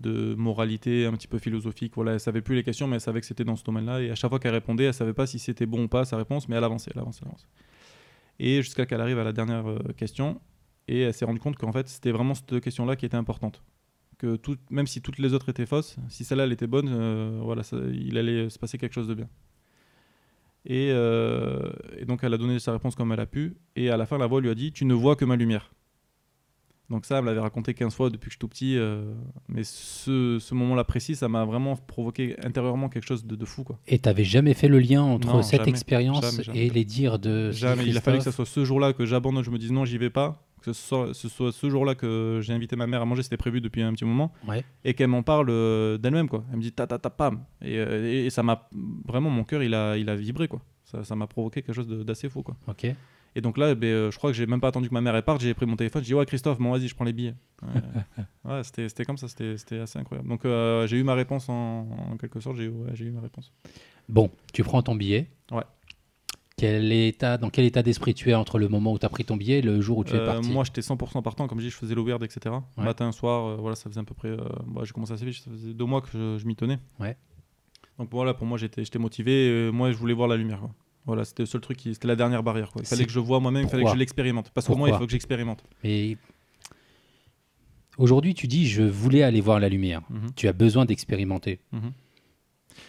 [0.00, 1.92] de moralité un petit peu philosophique.
[1.94, 4.00] Voilà, elle savait plus les questions, mais elle savait que c'était dans ce domaine-là.
[4.00, 6.16] Et à chaque fois qu'elle répondait, elle savait pas si c'était bon ou pas sa
[6.16, 7.46] réponse, mais elle avançait, elle avançait, elle avançait.
[8.40, 10.40] Et jusqu'à qu'elle arrive à la dernière question,
[10.88, 13.62] et elle s'est rendue compte qu'en fait, c'était vraiment cette question-là qui était importante.
[14.18, 17.40] Que tout, même si toutes les autres étaient fausses, si celle-là elle était bonne, euh,
[17.42, 19.28] voilà, ça- il allait se passer quelque chose de bien.
[20.66, 23.96] Et, euh, et donc elle a donné sa réponse comme elle a pu, et à
[23.96, 25.72] la fin, la voix lui a dit Tu ne vois que ma lumière.
[26.90, 29.12] Donc ça, elle me l'avait raconté 15 fois depuis que je suis tout petit, euh,
[29.48, 33.64] mais ce, ce moment-là précis, ça m'a vraiment provoqué intérieurement quelque chose de, de fou.
[33.64, 33.78] Quoi.
[33.86, 36.66] Et t'avais jamais fait le lien entre Non, cette jamais, expérience jamais, jamais.
[36.66, 37.86] et les dires de Jamais.
[37.86, 39.84] Il a fallu que ce Christophe soit ce jour-là que j'abandonne, je me dise non,
[39.86, 40.46] j'y vais pas.
[40.64, 43.36] Que ce soit ce, soit ce jour-là que j'ai invité ma mère à manger, c'était
[43.36, 44.32] prévu depuis un petit moment.
[44.48, 44.64] Ouais.
[44.84, 46.44] Et qu'elle m'en parle euh, d'elle-même, quoi.
[46.50, 47.44] Elle me dit ta ta ta pam.
[47.60, 48.68] Et, euh, et- et ça m'a
[49.06, 50.62] vraiment, mon cœur, il a, il a vibré, quoi.
[51.02, 52.56] Ça m'a provoqué quelque chose d'assez fou, quoi.
[52.68, 52.86] Ok.
[53.36, 55.20] Et donc là, ben, euh, je crois que j'ai même pas attendu que ma mère
[55.24, 57.34] parte, j'ai pris mon téléphone, j'ai dit ouais Christophe, bon vas-y, je prends les billets.
[58.44, 60.28] Ouais, ouais, c'était comme ça, c'était assez incroyable.
[60.28, 63.52] Donc j'ai eu ma réponse en, en quelque sorte, j'ai ouais, eu ma réponse.
[64.08, 65.28] Bon, tu prends ton billet.
[65.50, 65.64] Ouais.
[66.56, 69.24] Quel état, dans quel état d'esprit tu es entre le moment où tu as pris
[69.24, 70.50] ton billet et le jour où tu es Euh, parti?
[70.52, 71.48] moi, j'étais 100% partant.
[71.48, 72.54] Comme je dis, je faisais weird, etc.
[72.78, 72.84] Ouais.
[72.84, 74.28] Matin, soir, euh, voilà, ça faisait à peu près.
[74.28, 74.36] euh,
[74.66, 76.78] bah, j'ai commencé assez vite, ça faisait deux mois que je, je m'y tenais.
[77.00, 77.16] Ouais.
[77.98, 79.70] Donc voilà, pour moi, j'étais j'étais motivé.
[79.72, 80.60] moi, je voulais voir la lumière.
[80.60, 80.70] quoi.
[81.06, 82.70] Voilà, c'était le seul truc, qui- c'était la dernière barrière.
[82.70, 82.82] Quoi.
[82.82, 84.50] Il fallait que je vois moi-même, il fallait que je l'expérimente.
[84.54, 85.64] Parce que moi, il faut que j'expérimente.
[85.82, 86.16] Mais
[87.98, 90.02] aujourd'hui, tu dis je voulais aller voir la lumière.
[90.08, 91.58] Mhm, Tu as besoin d'expérimenter.
[91.72, 91.92] mhm.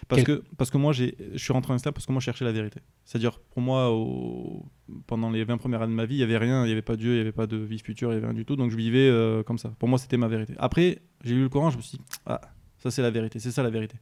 [0.07, 2.19] Parce, Quel- que, parce que moi, j'ai- je suis rentré en islam parce que moi,
[2.19, 2.79] je cherchais la vérité.
[3.05, 4.65] C'est-à-dire, pour moi, au-
[5.07, 6.81] pendant les 20 premières années de ma vie, il n'y avait rien, il n'y avait
[6.81, 8.55] pas Dieu, il n'y avait pas de vie future, il n'y avait rien du tout.
[8.55, 9.69] Donc, je vivais euh, comme ça.
[9.79, 10.53] Pour moi, c'était ma vérité.
[10.57, 12.41] Après, j'ai lu le Coran, je me suis dit, ah,
[12.77, 13.95] ça, c'est la vérité, c'est ça la vérité.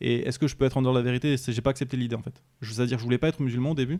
[0.00, 1.34] Et est-ce que je peux être en dehors de la vérité?
[1.36, 2.40] J'ai pas accepté l'idée, en fait.
[2.60, 3.98] Je- C'est-à-dire, je voulais pas être musulman au début,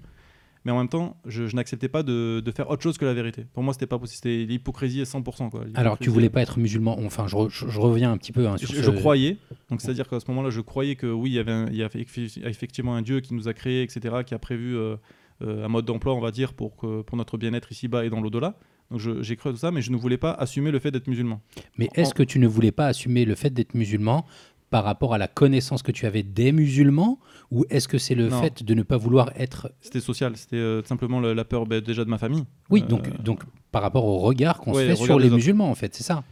[0.64, 3.14] mais en même temps, je, je n'acceptais pas de, de faire autre chose que la
[3.14, 3.46] vérité.
[3.54, 4.16] Pour moi, c'était pas possible.
[4.16, 5.50] C'était l'hypocrisie à 100%.
[5.50, 5.64] Quoi.
[5.74, 6.98] Alors, tu voulais pas être musulman.
[7.04, 9.36] Enfin, je, re- je- je reviens un petit peu hein, sur je, ce- je croyais,
[9.70, 11.82] donc c'est-à-dire qu'à ce moment-là, je croyais que oui, il y avait, un- il y
[11.82, 14.96] avait effe- effectivement un Dieu qui nous a créés, etc., qui a prévu euh,
[15.42, 18.20] euh, un mode d'emploi, on va dire, pour, que, pour notre bien-être ici-bas et dans
[18.20, 18.56] l'au-delà.
[18.90, 21.08] Donc j'ai cru à tout ça, mais je ne voulais pas assumer le fait d'être
[21.08, 21.42] musulman.
[21.76, 24.24] Mais est-ce que tu ne voulais pas assumer le fait d'être musulman
[24.70, 27.18] par rapport à la connaissance que tu avais des musulmans
[27.50, 28.42] Ou est-ce que c'est le Non.
[28.42, 29.72] fait de ne pas vouloir être.
[29.80, 32.44] C'était social, c'était euh, simplement la, la peur ben, déjà de ma famille.
[32.68, 35.36] Oui, Euh, donc, donc par rapport au regard qu'on ouais, se fait sur les autres.
[35.36, 36.24] musulmans, en fait, c'est ça?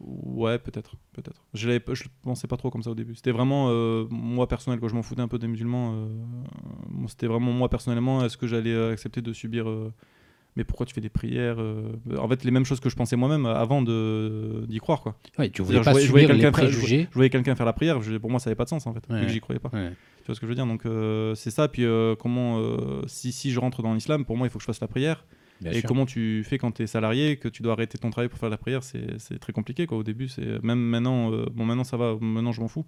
[0.00, 1.42] Ouais, peut-être, peut-être.
[1.54, 1.80] Je le
[2.22, 3.14] pensais pas trop comme ça au début.
[3.16, 5.92] C'était vraiment euh, moi personnel, quand je m'en foutais un peu des musulmans.
[5.94, 6.06] euh,
[7.08, 8.24] c'était vraiment moi personnellement.
[8.24, 9.92] Est-ce que j'allais accepter de subir euh,
[10.56, 11.58] Mais pourquoi tu fais des prières
[12.18, 15.16] En fait, les mêmes choses que je pensais moi-même avant d'y croire, quoi.
[15.38, 17.08] Ouais, tu voulais pas je voyais- je voyais subir les quelqu'un faire- préjugés.
[17.10, 17.98] Je voyais quelqu'un faire la prière.
[18.20, 19.20] pour moi, ça n'avait pas de sens en fait, Ouais.
[19.20, 19.70] vu que j'y croyais pas.
[19.74, 19.92] Ouais.
[20.30, 21.68] Vois ce que je veux dire Donc euh, c'est ça.
[21.68, 24.62] Puis euh, comment euh, si si je rentre dans l'islam, pour moi, il faut que
[24.62, 25.24] je fasse la prière.
[25.60, 25.88] Bien et sûr.
[25.88, 28.48] comment tu fais quand tu es salarié, que tu dois arrêter ton travail pour faire
[28.48, 29.98] la prière, c'est c'est très compliqué quoi.
[29.98, 32.86] Au début, c'est même maintenant, euh, bon maintenant ça va, maintenant je m'en fous.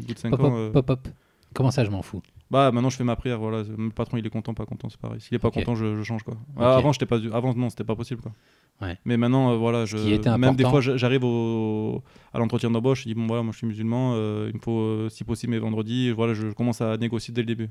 [0.00, 1.08] Au bout de 5 Pop, ans, pop, euh, pop, pop.
[1.54, 2.22] Comment ça, je m'en fous?
[2.50, 3.38] Bah maintenant je fais ma prière.
[3.38, 5.20] Voilà, le patron il est content, pas content, c'est pareil.
[5.20, 6.36] S'il est pas content, je, je change quoi.
[6.56, 6.78] Ah, Ok.
[6.78, 8.32] Avant j'étais pas, avant non, c'était pas possible quoi.
[8.80, 8.96] Ouais.
[9.04, 9.96] Mais maintenant euh, voilà, je,
[10.38, 13.66] même des fois j'arrive au, à l'entretien d'embauche, je dis bon voilà, moi je suis
[13.66, 16.10] musulman, euh, il me faut euh, si possible mes vendredis.
[16.12, 17.68] Voilà, je commence à négocier dès le début.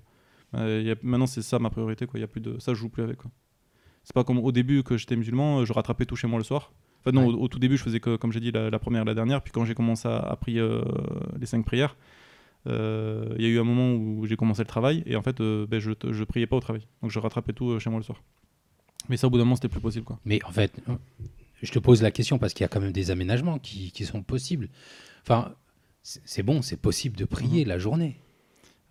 [0.54, 2.20] Y a- maintenant c'est ça ma priorité quoi.
[2.20, 3.32] Il y a plus de ça, je joue plus avec quoi.
[4.04, 6.72] C'est pas comme au début que j'étais musulman, je rattrapais tout chez moi le soir.
[7.02, 7.34] Enfin non, Ouais.
[7.34, 9.14] au, au tout début je faisais que comme j'ai dit la, la première et la
[9.16, 10.62] dernière, puis quand j'ai commencé à, à prier
[11.40, 11.96] les cinq prières,
[12.66, 15.40] euh, il y a eu un moment où j'ai commencé le travail et en fait
[15.40, 18.00] euh, ben, je, je priais pas au travail, donc je rattrapais tout euh, chez moi
[18.00, 18.22] le soir.
[19.10, 20.20] Mais ça au bout d'un moment c'était plus possible quoi.
[20.26, 20.82] Mais en fait,
[21.62, 24.06] je te pose la question parce qu'il y a quand même des aménagements qui, qui
[24.06, 24.68] sont possibles.
[25.24, 25.54] Enfin,
[26.04, 28.18] c'est bon, c'est possible de prier la journée.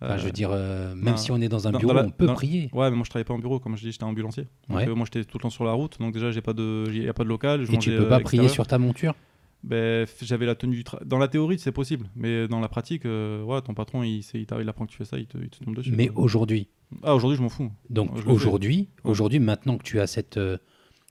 [0.01, 2.11] Enfin, je veux dire, euh, même si on est dans un bureau, dans la- on
[2.11, 2.69] peut prier.
[2.71, 4.47] Ouais, mais moi je travaillais pas en bureau, comme je dis, j'étais ambulancier.
[4.69, 4.87] Donc, Ouais.
[4.87, 7.09] moi j'étais tout le temps sur la route, donc déjà j'ai pas de, il y
[7.09, 7.63] a pas de local.
[7.65, 9.15] Je Et tu peux pas prier sur ta monture?
[9.63, 13.05] Ben, j'avais la tenue du tra- Dans la théorie, c'est possible, mais dans la pratique,
[13.05, 15.63] euh, ouais, ton patron, il, il, apprend que tu fais ça, il te, il te
[15.63, 15.91] tombe dessus.
[15.95, 16.67] Mais aujourd'hui,
[17.03, 17.71] Ah, aujourd'hui, je m'en fous.
[17.89, 20.57] donc aujourd'hui, aujourd'hui, maintenant que tu as cette, euh,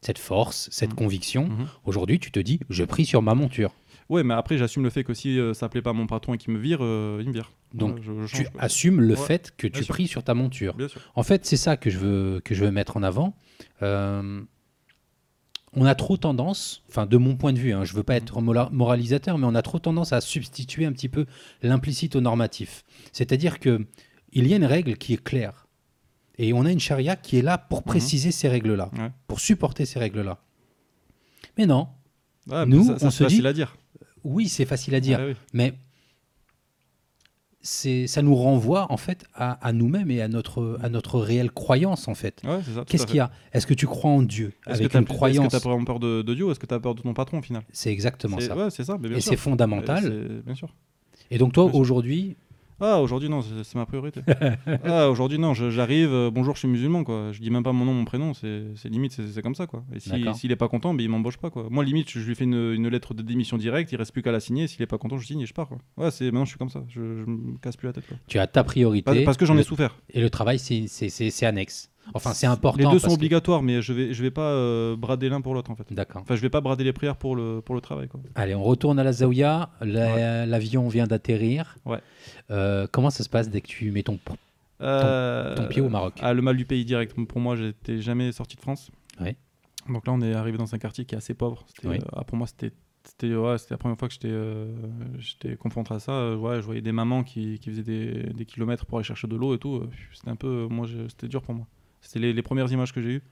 [0.00, 0.96] cette force, cette Mhm.
[0.96, 1.66] conviction, Mhm.
[1.85, 3.72] aujourd'hui, tu te dis, je prie sur ma monture.
[4.09, 6.32] Ouais, mais après, j'assume le fait que si euh, ça plaît pas à mon patron
[6.35, 7.50] et qu'il me vire, euh, il me vire.
[7.74, 10.76] Donc, Voilà, je, je Tu assumes le Ouais, fait que tu pries sur ta monture.
[11.16, 13.37] En fait, c'est ça que je veux, que je veux mettre en avant.
[15.79, 18.41] On a trop tendance, enfin de mon point de vue, hein, je veux pas être
[18.41, 21.27] moralisateur, mais on a trop tendance à substituer un petit peu
[21.62, 22.83] l'implicite au normatif.
[23.12, 23.87] C'est-à-dire que
[24.33, 25.67] il y a une règle qui est claire,
[26.39, 29.11] et on a une charia qui est là pour préciser ces règles-là, Ouais.
[29.29, 30.39] pour supporter ces règles-là.
[31.59, 31.89] Mais non,
[32.51, 33.77] Ah, Nous, ça, ça, on c'est se facile dit- à dire.
[34.23, 35.35] oui, c'est facile à dire, Ah, oui.
[35.53, 35.75] mais
[37.66, 42.09] ça nous renvoie en fait à, à nous-mêmes et à notre, à notre réelle croyance
[42.09, 42.40] en fait.
[42.44, 43.31] Ouais, Qu'est-ce qu'il y a?
[43.52, 46.35] Est-ce que tu crois en Dieu Est-ce que croyance tu as vraiment peur de, de
[46.35, 47.62] Dieu ou est-ce que tu as peur de ton patron au final?
[47.72, 48.57] C'est exactement ça.
[48.57, 50.42] Ouais, c'est ça, mais bien Et c'est fondamental.
[50.44, 50.74] Bien sûr.
[51.31, 52.37] Et donc toi, aujourd'hui,
[52.79, 54.21] Ah, aujourd'hui, non, c'est ma priorité.
[54.85, 57.33] ah, aujourd'hui, non, j'arrive, euh, bonjour, je suis musulman, quoi.
[57.33, 59.83] Je dis même pas mon nom, mon prénom, c'est limite, c'est comme ça, quoi.
[59.95, 61.69] Et si- s'il est pas content, ben, il m'embauche pas, quoi.
[61.71, 64.31] Moi, limite, je lui fais une, une lettre de démission directe, il reste plus qu'à
[64.33, 64.67] la signer.
[64.67, 65.79] S'il est pas content, je signe et je pars, quoi.
[65.97, 68.19] Ouais, c'est maintenant, je suis comme ça, je, je me casse plus la tête, quoi.
[68.27, 69.05] tu as ta priorité.
[69.05, 69.97] Parce, parce que j'en ai souffert.
[70.11, 71.91] Et le travail, c'est- c'est c'est- c'est annexe.
[72.14, 72.79] Enfin, c'est important.
[72.79, 75.55] Les deux sont que- obligatoires, mais je vais, je vais pas euh, brader l'un pour
[75.55, 75.85] l'autre, en fait.
[75.92, 76.23] D'accord.
[76.23, 78.21] Enfin, je vais pas brader les prières pour le, pour le travail, quoi.
[78.35, 79.71] Allez, on retourne à la Zaouia.
[79.81, 81.77] La- L'avion vient d'atterrir.
[81.85, 81.99] Ouais.
[82.51, 84.19] Euh, comment ça se passe dès que tu mets ton...
[84.83, 86.14] Euh, ton pied au Maroc.
[86.21, 87.14] Ah, le mal du pays direct.
[87.27, 88.90] Pour moi, j'étais jamais sorti de France.
[89.21, 89.37] Ouais.
[89.88, 91.64] Donc là, on est arrivé dans un quartier qui est assez pauvre.
[91.85, 91.99] Oui.
[92.14, 92.73] ah, pour moi, c'était,
[93.05, 94.66] c'était, ouais, la première fois que j'étais, euh,
[95.19, 96.37] j'étais confronté à ça.
[96.37, 99.37] Ouais, je voyais des mamans qui, qui faisaient des, des kilomètres pour aller chercher de
[99.37, 99.83] l'eau et tout.
[100.12, 101.66] C'était un peu, moi, c'était dur pour moi.
[102.07, 103.23] C'était les, les premières images que j'ai eues.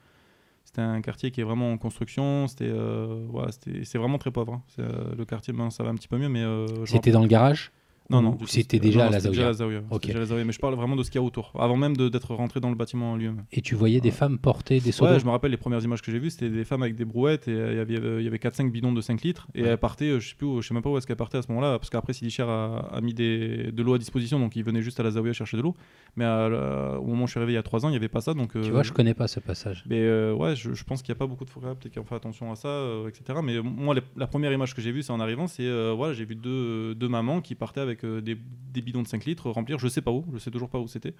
[0.65, 2.47] C'était un quartier qui est vraiment en construction.
[2.47, 4.53] C'était, euh, ouais, c'était, c'est vraiment très pauvre.
[4.53, 4.61] hein.
[4.79, 7.27] Euh, le quartier, maintenant, ça va un petit peu mieux, mais euh, C'était dans le
[7.27, 7.71] garage?
[8.09, 8.37] Non, non.
[8.45, 9.79] C'était déjà non, à la c'était déjà la Zaouia.
[9.81, 10.05] C'était Ok.
[10.05, 11.51] déjà à la Zaouia, Mais je parle vraiment de ce qu'il y a autour.
[11.59, 13.43] Avant même d'être rentré dans le bâtiment en lui-même.
[13.51, 16.01] et tu voyais des femmes porter des seaux Ouais, je me rappelle les premières images
[16.01, 18.23] que j'ai vues, c'était des femmes avec des brouettes et euh, il y avait, il
[18.23, 19.69] y avait 4-5 bidons de 5 litres et Ouais.
[19.69, 21.37] elles partaient, euh, je sais plus, où- je sais même pas où est-ce qu'elles partaient
[21.37, 24.39] à ce moment-là parce qu'après Sidi Cher a, a mis des, de l'eau à disposition
[24.39, 25.73] donc ils venaient juste à la Zaouia chercher de l'eau.
[26.15, 27.97] Mais à au moment où je suis arrivé il y a 3 ans, il n'y
[27.97, 28.51] avait pas ça donc.
[28.53, 29.83] Tu euh, vois, je connais pas ce passage.
[29.89, 32.05] mais euh, ouais, je, je pense qu'il n'y a pas beaucoup de forêts, qu'ils ont
[32.05, 33.39] fait attention à ça, euh, etc.
[33.43, 35.93] Mais euh, moi, les- la première image que j'ai vue, c'est en arrivant, c'est euh,
[35.95, 39.25] voilà, j'ai vu deux, deux mamans qui partaient avec euh, des, des bidons de 5
[39.25, 41.13] litres remplir, je sais pas où, je sais toujours pas où c'était,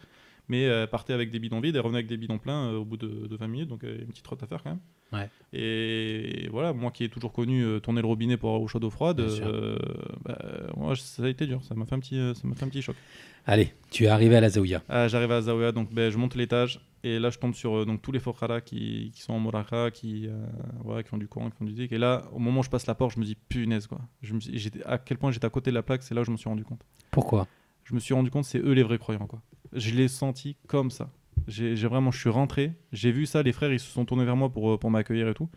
[0.48, 2.86] mais euh, partaient avec des bidons vides et revenaient avec des bidons pleins euh, au
[2.86, 4.80] bout de, de 20 minutes, donc une petite trotte à faire quand même.
[5.14, 5.30] Ouais.
[5.54, 8.90] Et voilà, moi qui ai toujours connu tourner le robinet pour avoir eau chaude ou
[8.90, 9.22] froide,
[10.24, 10.38] bah,
[10.76, 12.96] moi, ça a été dur, ça m'a fait un petit, ça fait un petit choc.
[13.46, 14.82] Allez, tu es arrivé à la Zaouia.
[14.90, 17.86] Ah, J'arrive à Zaouia, donc ben, je monte l'étage et là je tombe sur euh,
[17.86, 20.46] donc, tous les Fokhara qui, qui sont en Moraka, qui, euh,
[20.84, 21.91] ouais, qui ont du Coran, qui font du zik.
[21.91, 24.00] Et là, au moment où je passe la porte, je me dis punaise quoi.
[24.22, 26.26] Je me suis- à quel point j'étais à côté de la plaque, c'est là où
[26.26, 26.82] je me suis rendu compte.
[27.12, 27.48] Pourquoi?
[27.84, 29.41] Je me suis rendu compte, c'est eux les vrais croyants quoi.
[29.74, 31.12] Je l'ai senti comme ça.
[31.48, 34.36] J'ai vraiment, je suis rentré, j'ai vu ça, les frères ils se sont tournés vers
[34.36, 35.50] moi pour, euh, pour m'accueillir et tout.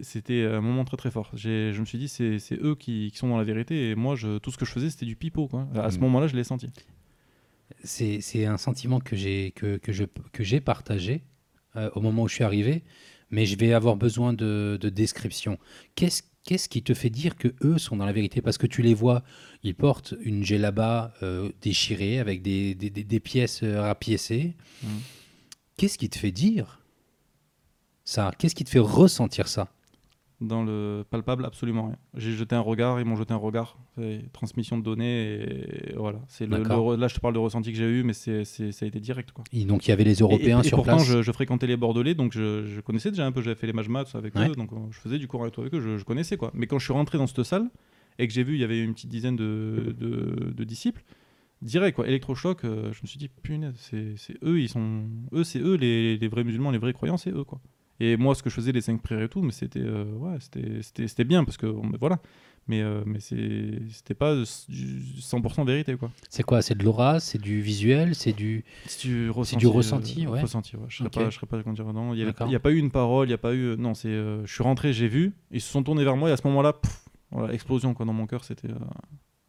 [0.00, 1.30] C'était un moment très très fort.
[1.34, 4.16] Je me suis dit, c'est c'est eux qui, qui sont dans la vérité et moi,
[4.16, 5.46] je, tout ce que je faisais, c'était du pipeau.
[5.48, 5.66] Quoi.
[5.74, 6.02] À ce Mm.
[6.02, 6.70] moment-là, je l'ai senti.
[7.82, 11.22] C'est un sentiment que j'ai que, que je que j'ai partagé
[11.76, 12.82] euh, au moment où je suis arrivé,
[13.30, 15.58] mais je vais avoir besoin de, de description.
[15.94, 18.42] Qu'est-ce Qu'est-ce qui te fait dire que eux sont dans la vérité?
[18.42, 19.22] Parce que tu les vois,
[19.62, 24.54] ils portent une djellaba euh, déchirée avec des, des- des- des pièces euh, rapiécées.
[24.82, 24.90] Mhm.
[25.78, 26.82] Qu'est-ce qui te fait dire
[28.04, 28.30] ça?
[28.38, 29.72] Qu'est-ce qui te fait ressentir ça?
[30.46, 31.96] Dans le palpable, absolument rien.
[32.14, 33.78] J'ai jeté un regard, ils m'ont jeté un regard.
[34.32, 36.20] Transmission de données, et voilà.
[36.28, 38.64] C'est le, le là, je te parle de ressenti que j'ai eu, mais c'est, ça
[38.84, 39.32] a été direct.
[39.32, 39.44] Quoi.
[39.52, 41.06] Et Donc il y avait les Européens et, et sur pourtant, place.
[41.08, 43.42] je, je fréquentais les Bordelais, donc je, je connaissais déjà un peu.
[43.42, 44.48] J'avais fait les majmats tout ça avec Ouais.
[44.48, 45.80] eux, donc euh, je faisais du cours avec eux.
[45.80, 46.50] Je, je connaissais quoi.
[46.54, 47.70] Mais quand je suis rentré dans cette salle
[48.18, 51.02] et que j'ai vu, il y avait une petite dizaine de, de- de disciples.
[51.62, 52.64] Direct quoi, électrochoc.
[52.64, 56.18] euh, je me suis dit punaise, c'est, c'est eux, ils sont, eux, c'est eux les,
[56.18, 57.60] les vrais musulmans, les vrais croyants, c'est eux quoi.
[58.00, 60.36] Et moi, ce que je faisais, les cinq prières et tout, mais c'était, euh, ouais,
[60.40, 62.18] c'était, bien parce que voilà.
[62.66, 64.42] Mais, euh, mais c'était pas du
[65.20, 66.10] 100% vérité quoi.
[66.30, 66.62] C'est quoi?
[66.62, 67.20] C'est de l'aura?
[67.20, 68.14] C'est du visuel?
[68.14, 68.64] C'est du.
[68.86, 69.56] C'est du ressenti.
[69.58, 70.40] du ressenti, euh, ouais.
[70.40, 70.86] ressenti, ouais.
[70.88, 71.12] Je serais Ok.
[71.12, 72.14] pas, je serais pas dire non.
[72.14, 72.48] Il y avait- D'accord.
[72.48, 73.76] il y a pas eu une parole, il y a pas eu.
[73.76, 74.08] Non, c'est.
[74.08, 76.46] euh, je suis rentré, j'ai vu, ils se sont tournés vers moi et à ce
[76.46, 76.72] moment-là,
[77.30, 78.70] voilà, explosion quoi dans mon cœur, c'était.
[78.70, 78.78] euh,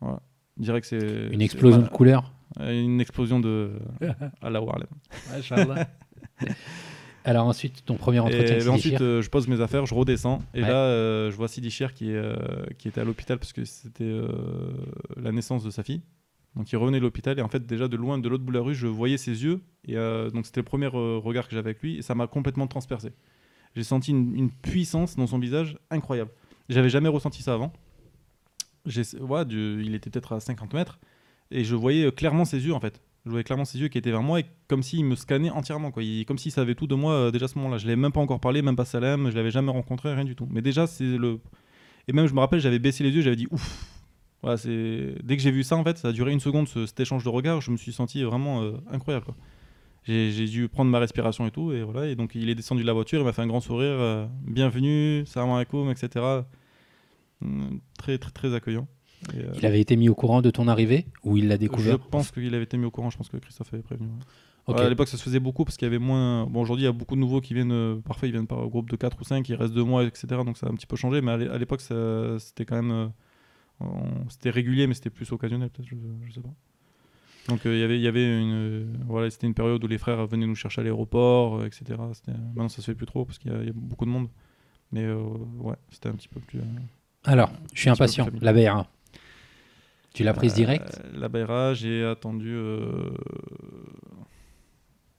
[0.02, 0.22] voilà.
[0.60, 1.28] Je que c'est.
[1.32, 3.80] Une explosion de couleurs Une explosion de.
[4.42, 4.88] à la Warlem.
[7.26, 10.42] Alors ensuite, ton premier Et entretien Sidi ensuite, euh, je pose mes affaires, je redescends.
[10.54, 10.68] Et Ouais.
[10.70, 12.36] là, euh, je vois Sidi Chir qui, est, euh,
[12.78, 14.14] qui était à l'hôpital parce que c'était
[15.18, 16.02] la naissance de sa fille.
[16.56, 18.58] Donc il revenait de l'hôpital et en fait déjà de loin, de l'autre bout de
[18.58, 19.60] la rue, je voyais ses yeux.
[19.88, 23.12] Et donc c'était le premier regard que j'avais avec lui et ça m'a complètement transpercé.
[23.76, 26.32] J'ai senti une, une puissance dans son visage incroyable.
[26.70, 27.74] J'avais jamais ressenti ça avant.
[28.86, 31.00] J'ai, ouais, du- il était peut-être à 50 mètres
[31.52, 33.02] et je voyais clairement ses yeux en fait.
[33.26, 35.92] Je voyais clairement ses yeux qui étaient vers moi et comme s'il me scannait entièrement,
[35.92, 36.04] quoi.
[36.04, 37.78] Il- comme s'il savait tout de moi euh, déjà à ce moment-là.
[37.80, 40.36] Je l'avais même pas encore parlé, même pas salam, je l'avais jamais rencontré, rien du
[40.36, 40.48] tout.
[40.52, 41.40] Mais déjà, c'est le.
[42.08, 43.92] Et même, je me rappelle, j'avais baissé les yeux, j'avais dit ouf.
[44.44, 45.16] Voilà, c'est...
[45.24, 47.24] Dès que j'ai vu ça, en fait, ça a duré une seconde, ce- cet échange
[47.24, 49.36] de regards, je me suis senti vraiment euh, incroyable, quoi.
[50.04, 52.08] J'ai, dû prendre ma respiration et tout, et voilà.
[52.08, 54.28] Et donc, il est descendu de la voiture, il m'a fait un grand sourire, euh,
[54.46, 56.24] bienvenue, salam alaikum, etc.
[57.42, 58.88] Hum, Très, très, très accueillant.
[59.34, 61.60] Et, euh, Il avait été mis au courant de ton arrivée ou il l'a je
[61.60, 64.08] découvert pense qu'il avait été mis au courant, je pense que Christophe avait prévenu.
[64.08, 64.74] ouais.
[64.74, 66.46] Ouais, à l'époque, ça se faisait beaucoup parce qu'il y avait moins.
[66.48, 67.72] Bon, aujourd'hui, il y a beaucoup de nouveaux qui viennent.
[67.72, 70.26] euh, Parfois, ils viennent par groupe de 4 ou 5, ils restent 2 mois, etc.
[70.44, 71.22] Donc, ça a un petit peu changé.
[71.22, 72.92] Mais à l'é- à l'époque, c'était quand même.
[72.92, 73.08] euh,
[73.80, 75.88] on- C'était régulier, mais c'était plus occasionnel, peut-être.
[75.88, 75.96] Je,
[76.28, 76.54] je sais pas.
[77.48, 78.54] Donc, euh, il y avait- y avait une.
[78.54, 81.84] euh, Voilà, c'était une période où les frères venaient nous chercher à l'aéroport, euh, etc.
[82.56, 84.30] Maintenant, ça se fait plus trop parce qu'il y, y a beaucoup de monde.
[84.92, 85.22] Mais euh,
[85.60, 86.60] ouais, c'était un petit peu plus.
[86.60, 86.64] euh,
[87.24, 88.28] Alors, je suis impatient.
[88.42, 88.88] La BRA.
[90.16, 92.52] Tu l'as prise Euh, direct La Bayra, j'ai attendu.
[92.54, 93.10] euh,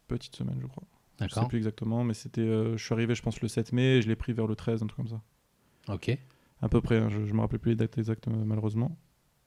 [0.09, 0.85] Petite semaine, je crois.
[1.21, 2.41] Je sais plus exactement, mais c'était.
[2.43, 4.55] euh, je suis arrivé, je pense, le 7 mai et je l'ai pris vers le
[4.55, 5.23] 13, un truc comme ça.
[5.93, 6.17] Ok.
[6.63, 8.97] À peu près, hein, je, je me rappelle plus les dates exactes, malheureusement.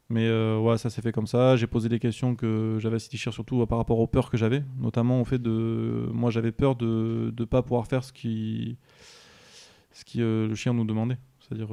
[0.09, 1.55] Mais euh, ouais, ça s'est fait comme ça.
[1.55, 4.63] J'ai posé des questions que j'avais à City surtout par rapport aux peurs que j'avais,
[4.79, 6.09] notamment au fait de.
[6.11, 8.77] Moi, j'avais peur de ne pas pouvoir faire ce qui,
[9.91, 11.17] ce qui euh, le chien nous demandait.
[11.41, 11.69] C'est-à-dire,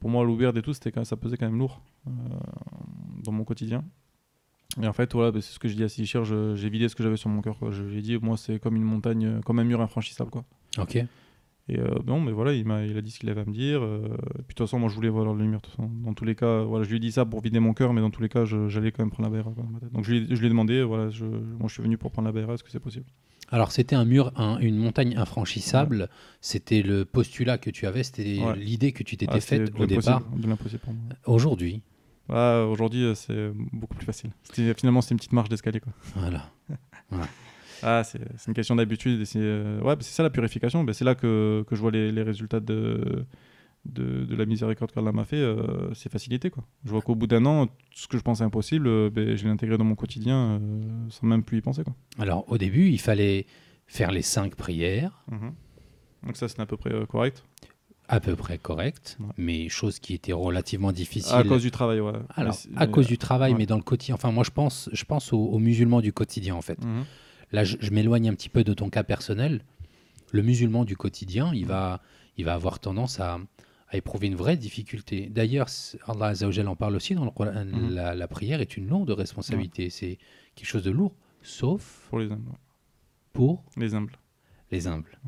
[0.00, 1.82] pour moi, l'ouvert et tout, c'était quand même- ça pesait quand même lourd
[3.24, 3.84] dans mon quotidien.
[4.82, 6.68] Et en fait, voilà, bah, c'est ce que je dis à City Chir, je- j'ai
[6.68, 7.58] vidé ce que j'avais sur mon cœur.
[7.58, 7.70] quoi.
[7.70, 10.30] Je lui ai dit, moi, c'est comme une montagne, euh, comme un mur infranchissable.
[10.30, 10.44] Quoi.
[10.78, 10.96] Ok.
[11.70, 13.52] Et euh, bon, mais voilà, il, m'a, il a dit ce qu'il avait à me
[13.52, 13.82] dire.
[13.82, 15.60] euh, puis de toute façon, moi, je voulais voir la lumière.
[15.78, 18.00] Dans tous les cas, voilà, je lui ai dit ça pour vider mon cœur, mais
[18.00, 19.50] dans tous les cas, j'allais quand même prendre la BRA.
[19.52, 19.64] quoi.
[19.92, 22.10] Donc je lui, ai- je lui ai demandé, voilà, je, moi, je suis venu pour
[22.12, 23.04] prendre la BRA, est-ce que c'est possible?
[23.50, 26.08] Alors, c'était un mur, un- une montagne infranchissable.
[26.40, 28.56] C'était le postulat que tu avais, c'était Ouais.
[28.56, 30.22] l'idée que tu t'étais Ah, faite au départ.
[30.36, 31.02] De l'impossible pour moi.
[31.26, 31.82] Aujourd'hui,
[32.28, 34.30] Ah, Aujourd'hui, euh, c'est beaucoup plus facile.
[34.52, 35.80] Finalement, c'était une petite marche d'escalier.
[36.14, 36.50] Voilà.
[37.80, 39.24] Ah, c'est, c'est une question d'habitude.
[39.24, 40.82] C'est, euh, ouais, bah, c'est ça la purification.
[40.82, 43.24] bah, c'est là que, que je vois les, les résultats de,
[43.84, 45.36] de, de la miséricorde qu'Allah m'a fait.
[45.36, 46.50] euh, c'est facilité.
[46.50, 46.64] Quoi.
[46.84, 49.44] Je vois qu'au bout d'un an, tout ce que je pensais impossible, euh, ben, je
[49.44, 50.60] l'ai intégré dans mon quotidien
[51.08, 51.84] sans même plus y penser.
[51.84, 51.94] Quoi.
[52.18, 53.46] Alors, au début, il fallait
[53.86, 55.24] faire les cinq prières,
[56.24, 57.44] Donc ça, c'est à peu près correct?
[58.08, 59.26] À peu près correctes, Ouais.
[59.36, 61.34] mais chose qui était relativement difficile.
[61.36, 62.12] À cause du travail, ouais.
[62.34, 63.58] Alors, Mais à mais, cause du travail, ouais.
[63.58, 64.14] mais dans le quotidien.
[64.14, 66.82] Enfin, moi, je pense, je pense aux, aux musulmans du quotidien, en fait.
[66.84, 67.04] Mhm.
[67.52, 69.62] Là, je, je m'éloigne un petit peu de ton cas personnel.
[70.32, 72.00] Le musulman du quotidien, il va,
[72.36, 73.38] il va avoir tendance à,
[73.88, 75.28] à éprouver une vraie difficulté.
[75.30, 75.68] D'ailleurs,
[76.06, 77.64] Allah Azzawajal en parle aussi dans le Coran.
[77.64, 77.90] Mhm.
[77.94, 79.90] La, la prière est une lourde responsabilité.
[79.90, 80.18] C'est
[80.54, 82.52] quelque chose de lourd, sauf Pour les humbles.
[83.32, 84.18] pour Les humbles.
[84.70, 85.18] les humbles.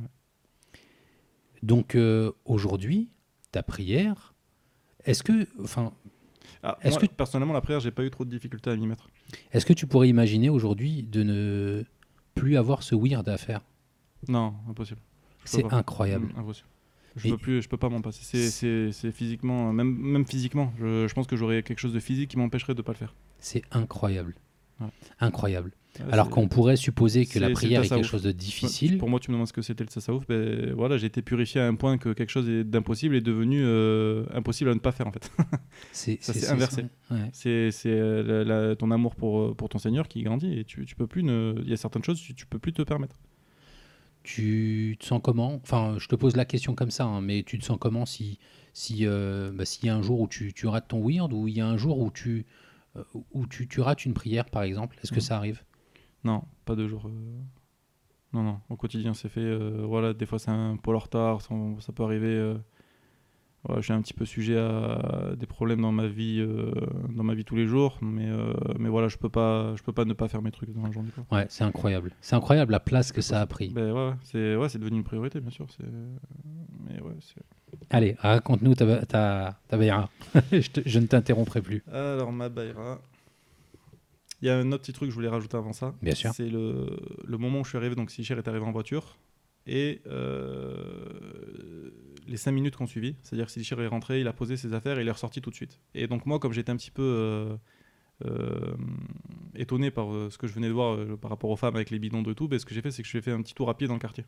[1.62, 3.10] Donc, euh, aujourd'hui,
[3.52, 4.34] ta prière,
[5.04, 5.92] est-ce que, enfin,
[6.62, 9.08] Ah, Est-ce que- personnellement, la prière, j'ai pas eu trop de difficultés à m'y mettre.
[9.52, 11.84] est-ce que tu pourrais imaginer aujourd'hui de ne
[12.34, 13.62] plus avoir ce weird à faire?
[14.28, 15.00] Non, impossible.
[15.46, 16.26] C'est incroyable.
[16.34, 16.68] Mm, impossible.
[17.16, 18.50] Je Et- peux plus, je peux pas m'en passer.
[18.92, 20.72] C'est, physiquement, même, même physiquement.
[20.78, 23.14] Je, je pense que j'aurais quelque chose de physique qui m'empêcherait de pas le faire.
[23.38, 24.34] C'est incroyable.
[24.80, 24.88] Ouais.
[25.18, 25.72] Incroyable.
[25.98, 28.96] Ouais, Alors qu'on pourrait supposer que la prière est quelque chose de difficile.
[28.96, 30.24] Pour moi, tu me demandes ce que c'était le tassaouf.
[30.28, 34.24] Ben, voilà, j'ai été purifié à un point que quelque chose d'impossible est devenu euh,
[34.32, 35.30] impossible à ne pas faire en fait.
[35.92, 36.84] C'est inversé.
[37.10, 37.28] Ouais.
[37.32, 41.06] C'est euh, ton amour pour, euh, pour ton Seigneur qui grandit et tu, tu peux
[41.08, 41.22] plus.
[41.24, 43.16] ne- Il y a certaines choses tu, tu peux plus te permettre.
[44.22, 45.54] Tu te sens comment?
[45.62, 48.38] Enfin, je te pose la question comme ça, hein, mais tu te sens comment si
[48.74, 51.48] si euh, bah, s'il y a un jour où tu, tu rates ton weird ou
[51.48, 52.44] il y a un jour où tu
[53.32, 54.98] où tu, tu rates une prière par exemple?
[55.02, 55.20] Est-ce que Mhm.
[55.22, 55.62] ça arrive?
[56.24, 57.06] Non, pas de jour.
[57.06, 57.10] euh,
[58.32, 59.40] Non, non, au quotidien, c'est fait.
[59.40, 62.28] euh, voilà, des fois, c'est un peu en retard, ça, ça peut arriver.
[62.28, 62.56] euh,
[63.64, 66.70] voilà, je suis un petit peu sujet à des problèmes dans ma vie, euh,
[67.14, 69.92] dans ma vie tous les jours, mais, euh, mais voilà, je peux pas, je peux
[69.92, 71.10] pas ne pas faire mes trucs dans la journée.
[71.14, 71.38] Quoi.
[71.38, 72.12] Ouais, c'est incroyable.
[72.22, 73.68] C'est incroyable la place que ça a pris.
[73.68, 75.66] Ben ouais, c'est ouais, c'est devenu une priorité, bien sûr.
[76.86, 77.42] Mais ouais, c'est-
[77.90, 80.08] Allez, raconte-nous ta, ta, ta Bayra.
[80.52, 81.82] je, te- je ne t'interromprai plus.
[81.92, 82.98] Alors, ma Bayra.
[84.42, 85.94] Il y a un autre petit truc que je voulais rajouter avant ça.
[86.02, 86.32] Bien sûr.
[86.34, 86.86] C'est le,
[87.24, 87.94] le moment où je suis arrivé.
[87.94, 89.18] Donc, Sicher est arrivé en voiture.
[89.66, 91.90] Et euh,
[92.26, 93.16] les 5 minutes qu'on suivi.
[93.22, 95.50] C'est-à-dire que Sicher est rentré, il a posé ses affaires et il est ressorti tout
[95.50, 95.80] de suite.
[95.94, 97.56] Et donc, moi, comme j'étais un petit peu euh,
[98.26, 98.74] euh,
[99.54, 101.98] étonné par euh, ce que je venais de voir par rapport aux femmes avec les
[101.98, 103.68] bidons de tout, ben, ce que j'ai fait, c'est que je fait un petit tour
[103.68, 104.24] à pied dans le quartier.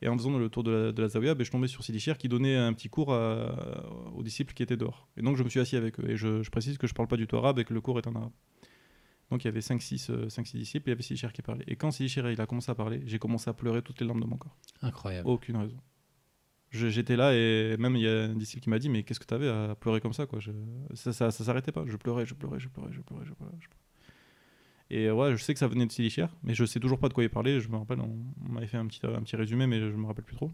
[0.00, 1.98] Et en faisant le tour de la, de la Zawiya, ben, je tombais sur Sidi
[1.98, 5.08] Cher qui donnait un petit cours à- aux disciples qui étaient dehors.
[5.16, 6.08] Et donc je me suis assis avec eux.
[6.08, 7.98] Et je, je précise que je parle pas du tout arabe et que le cours
[7.98, 8.30] est en arabe.
[9.30, 11.64] Donc il y avait 5-6 euh, 5-6 disciples il y avait Sidi Cher qui parlait.
[11.68, 14.06] Et quand Sidi Cher il a commencé à parler, j'ai commencé à pleurer toutes les
[14.06, 14.56] larmes de mon corps.
[14.82, 15.28] Incroyable.
[15.28, 15.76] Aucune raison.
[16.70, 19.26] J'étais là et même il y a un disciple qui m'a dit Mais qu'est-ce que
[19.26, 20.38] tu avais à pleurer comme ça quoi?
[20.38, 20.50] Je...
[20.94, 21.84] Ça, ça, ça s'arrêtait pas.
[21.86, 23.54] Je pleurais, je pleurais, je pleurais, je pleurais, je pleurais.
[23.58, 23.84] je pleurais.
[24.90, 26.98] Et euh, ouais, je sais que ça venait de Sidi Cher, mais je sais toujours
[26.98, 27.60] pas de quoi il parlait.
[27.60, 30.06] Je me rappelle, on, on m'avait fait un petit, un petit résumé, mais je me
[30.06, 30.50] rappelle plus trop.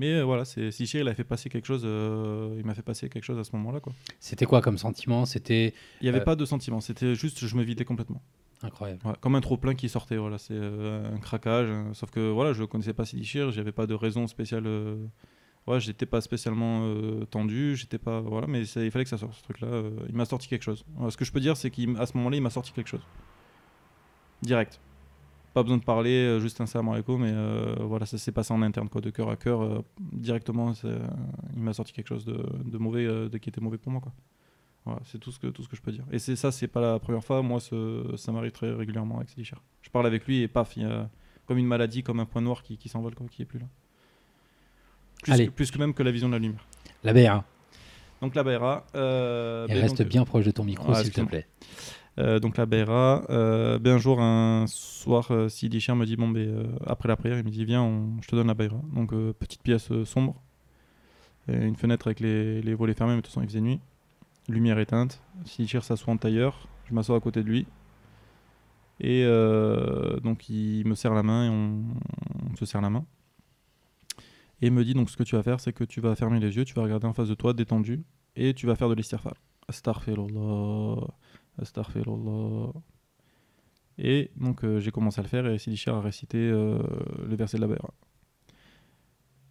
[0.00, 1.82] Mais euh, voilà, c'est il a fait passer quelque chose.
[1.84, 3.92] euh, il m'a fait passer quelque chose à ce moment-là quoi.
[4.18, 5.26] C'était quoi comme sentiment?
[5.26, 6.24] C'était Il y avait Euh.
[6.24, 8.22] pas de sentiment, c'était juste je me vidais complètement.
[8.62, 9.00] incroyable.
[9.06, 11.68] Ouais, comme un trop plein qui sortait, voilà, c'est un craquage.
[11.70, 11.90] hein.
[11.94, 14.66] sauf que voilà, je connaissais pas Sidi Chir, j'avais pas de raison spéciale.
[15.66, 16.90] ouais, j'étais pas spécialement
[17.30, 19.82] tendu, j'étais pas voilà, mais ça- il fallait que ça sorte ce truc-là.
[20.08, 20.82] il m'a sorti quelque chose.
[20.96, 23.04] Voilà, ce que je peux dire, c'est qu'à ce moment-là, il m'a sorti quelque chose.
[24.42, 24.80] Direct.
[25.52, 28.52] Pas besoin de parler, euh, juste un salam alaikum, mais euh, voilà, ça s'est passé
[28.54, 30.72] en interne, quoi, de cœur à cœur, euh, directement.
[31.56, 34.12] il m'a sorti quelque chose de, de mauvais, de, qui était mauvais pour moi, quoi.
[34.84, 36.04] Voilà, c'est tout ce que tout ce que je peux dire.
[36.10, 37.42] Et c'est ça, c'est pas la première fois.
[37.42, 39.44] Moi, ce- ça m'arrive très régulièrement avec Sidi.
[39.82, 41.10] Je parle avec lui et paf, il y a
[41.46, 43.66] comme une maladie, comme un point noir qui, qui s'envole, quoi, qui est plus là.
[45.22, 45.46] Plus Allez.
[45.48, 46.64] que, plus que même que la vision de la lumière.
[47.04, 47.44] La Bayra.
[48.22, 48.86] Donc la Baïra.
[48.94, 51.46] euh, Et ben, reste donc, bien proche de ton micro, s'il te plaît.
[52.18, 53.24] Euh, donc la Baïra.
[53.30, 57.16] euh, ben un jour, un soir, euh, Sidi Cher me dit bon, ben, après la
[57.16, 58.80] prière, il me dit viens, je te donne la Baïra.
[58.92, 60.40] Donc petite pièce sombre,
[61.48, 63.80] une fenêtre avec les, les volets fermés, mais de toute façon il faisait nuit.
[64.48, 65.22] Lumière éteinte.
[65.44, 66.68] Sidi Cher s'assoit en tailleur.
[66.88, 67.66] Je m'assois à côté de lui.
[69.00, 69.24] Et
[70.22, 71.84] donc il me serre la main et on,
[72.56, 73.04] se serre la main.
[74.62, 76.38] Et il me dit donc ce que tu vas faire, c'est que tu vas fermer
[76.38, 78.02] les yeux, tu vas regarder en face de toi, détendu,
[78.36, 79.34] et tu vas faire de l'istighfar.
[79.68, 81.06] Astaghfirullah,
[81.58, 82.72] astaghfirullah.
[83.98, 86.78] Et donc euh, j'ai commencé à le faire et Sidi a récité euh,
[87.28, 87.90] le verset de la Baïra.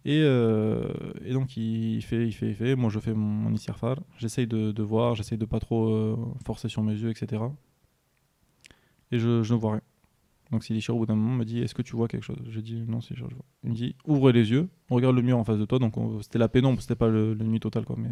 [0.04, 0.92] Et, euh,
[1.24, 2.74] et donc il fait, il fait, il fait.
[2.74, 3.96] Moi je fais mon, istighfar.
[4.16, 7.42] J'essaye de, voir, j'essaye de pas trop euh, forcer sur mes yeux, etc.
[9.12, 9.82] Et je, ne vois rien.
[10.50, 12.38] Donc Sidi au bout d'un moment me dit Est-ce que tu vois quelque chose?
[12.48, 13.44] Je dis Non, Sidi je vois.
[13.62, 15.78] Il me dit Ouvre les yeux, regarde le mur en face de toi.
[15.78, 17.96] Donc on- c'était la pénombre, c'était pas le, la nuit totale quoi.
[17.98, 18.08] Mais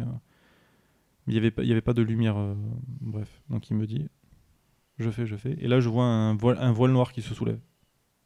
[1.27, 2.37] il n'y avait, avait pas de lumière.
[2.37, 2.55] euh,
[3.01, 3.41] bref.
[3.49, 4.07] Donc il me dit
[4.97, 5.55] Je fais, je fais.
[5.59, 7.59] Et là je vois un voile, un voile noir qui se soulève.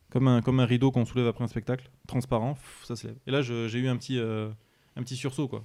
[0.10, 3.18] Comme un, comme un rideau qu'on soulève après un spectacle, transparent, ça se lève.
[3.26, 4.50] Et là j'ai eu un petit, euh,
[4.96, 5.64] un petit sursaut quoi.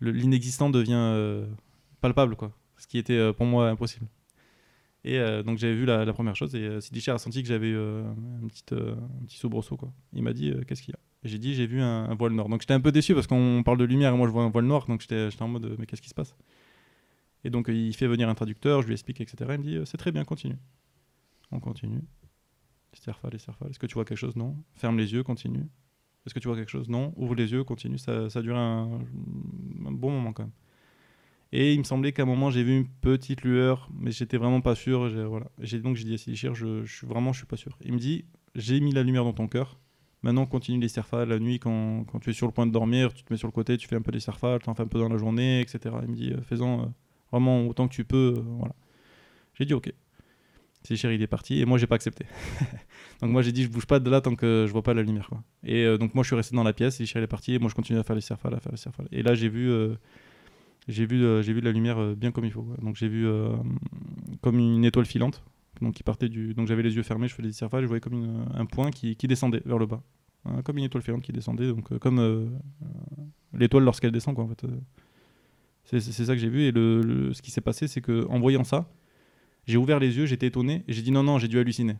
[0.00, 1.46] L'inexistant devient euh,
[2.00, 2.52] palpable quoi.
[2.76, 4.06] Ce qui était pour moi impossible.
[5.04, 7.72] Et donc j'avais vu la, première chose et euh, Sidi Cher a senti que j'avais
[7.72, 8.02] euh,
[8.42, 8.94] un, petit, euh,
[9.28, 9.92] soubresaut quoi.
[10.14, 11.00] Il m'a dit qu'est-ce qu'il y a?
[11.24, 12.48] J'ai dit j'ai vu un, voile noir.
[12.48, 14.50] Donc j'étais un peu déçu parce qu'on parle de lumière et moi je vois un
[14.50, 16.36] voile noir donc j'étais en mode mais qu'est-ce qui se passe?
[17.44, 19.50] Et donc euh, il fait venir un traducteur, je lui explique etc.
[19.54, 20.56] Il me dit euh, c'est très bien continue.
[21.50, 22.02] On continue.
[22.92, 23.68] Istighfar, istighfar.
[23.68, 24.36] Est-ce que tu vois quelque chose?
[24.36, 24.56] Non.
[24.74, 25.66] Ferme les yeux, continue.
[26.26, 26.88] Est-ce que tu vois quelque chose?
[26.88, 27.12] Non.
[27.16, 27.98] Ouvre les yeux, continue.
[27.98, 29.00] Ça, ça a duré un,
[29.90, 30.52] bon moment quand même.
[31.52, 34.60] Et il me semblait qu'à un moment j'ai vu une petite lueur, mais j'étais vraiment
[34.60, 35.08] pas sûr.
[35.28, 35.46] Voilà.
[35.82, 37.76] Donc j'ai dit à Sidi Cher, je, je vraiment je suis pas sûr.
[37.84, 38.24] Il me dit
[38.54, 39.78] j'ai mis la lumière dans ton cœur.
[40.24, 43.12] Maintenant continue les serfals la nuit quand, quand tu es sur le point de dormir,
[43.12, 44.82] tu te mets sur le côté, tu fais un peu des serfals, tu en fais
[44.82, 45.94] un peu dans la journée, etc.
[46.02, 46.86] Il me dit euh, fais-en euh,
[47.30, 48.32] vraiment autant que tu peux.
[48.38, 48.74] euh, voilà.
[49.52, 49.92] J'ai dit ok.
[50.82, 52.24] Sidi Cher il est parti et moi j'ai pas accepté.
[53.20, 55.02] donc moi j'ai dit je bouge pas de là tant que je vois pas la
[55.02, 55.28] lumière.
[55.62, 57.68] Et donc moi je suis resté dans la pièce, Cher il est parti et moi
[57.68, 59.08] je continue à faire les serfals, à faire les serfals.
[59.12, 59.70] Et là j'ai vu
[60.88, 62.66] j'ai vu, j'ai vu la lumière bien comme il faut.
[62.80, 63.26] Donc j'ai vu
[64.40, 65.42] comme une étoile filante.
[65.80, 68.90] Donc, j'avais les yeux fermés, je faisais des cirfales, je voyais comme une- un point
[68.90, 70.02] qui, descendait vers le bas.
[70.46, 72.46] Hein, comme une étoile filante qui descendait, donc euh, comme euh,
[72.82, 72.86] euh,
[73.54, 74.64] l'étoile lorsqu'elle descend, quoi, en fait.
[74.64, 74.80] euh.
[75.84, 76.62] C'est ça que j'ai vu.
[76.62, 78.90] Et le, ce qui s'est passé, c'est que en voyant ça,
[79.66, 81.96] j'ai ouvert les yeux, j'étais étonné, et j'ai dit non, non, j'ai dû halluciner.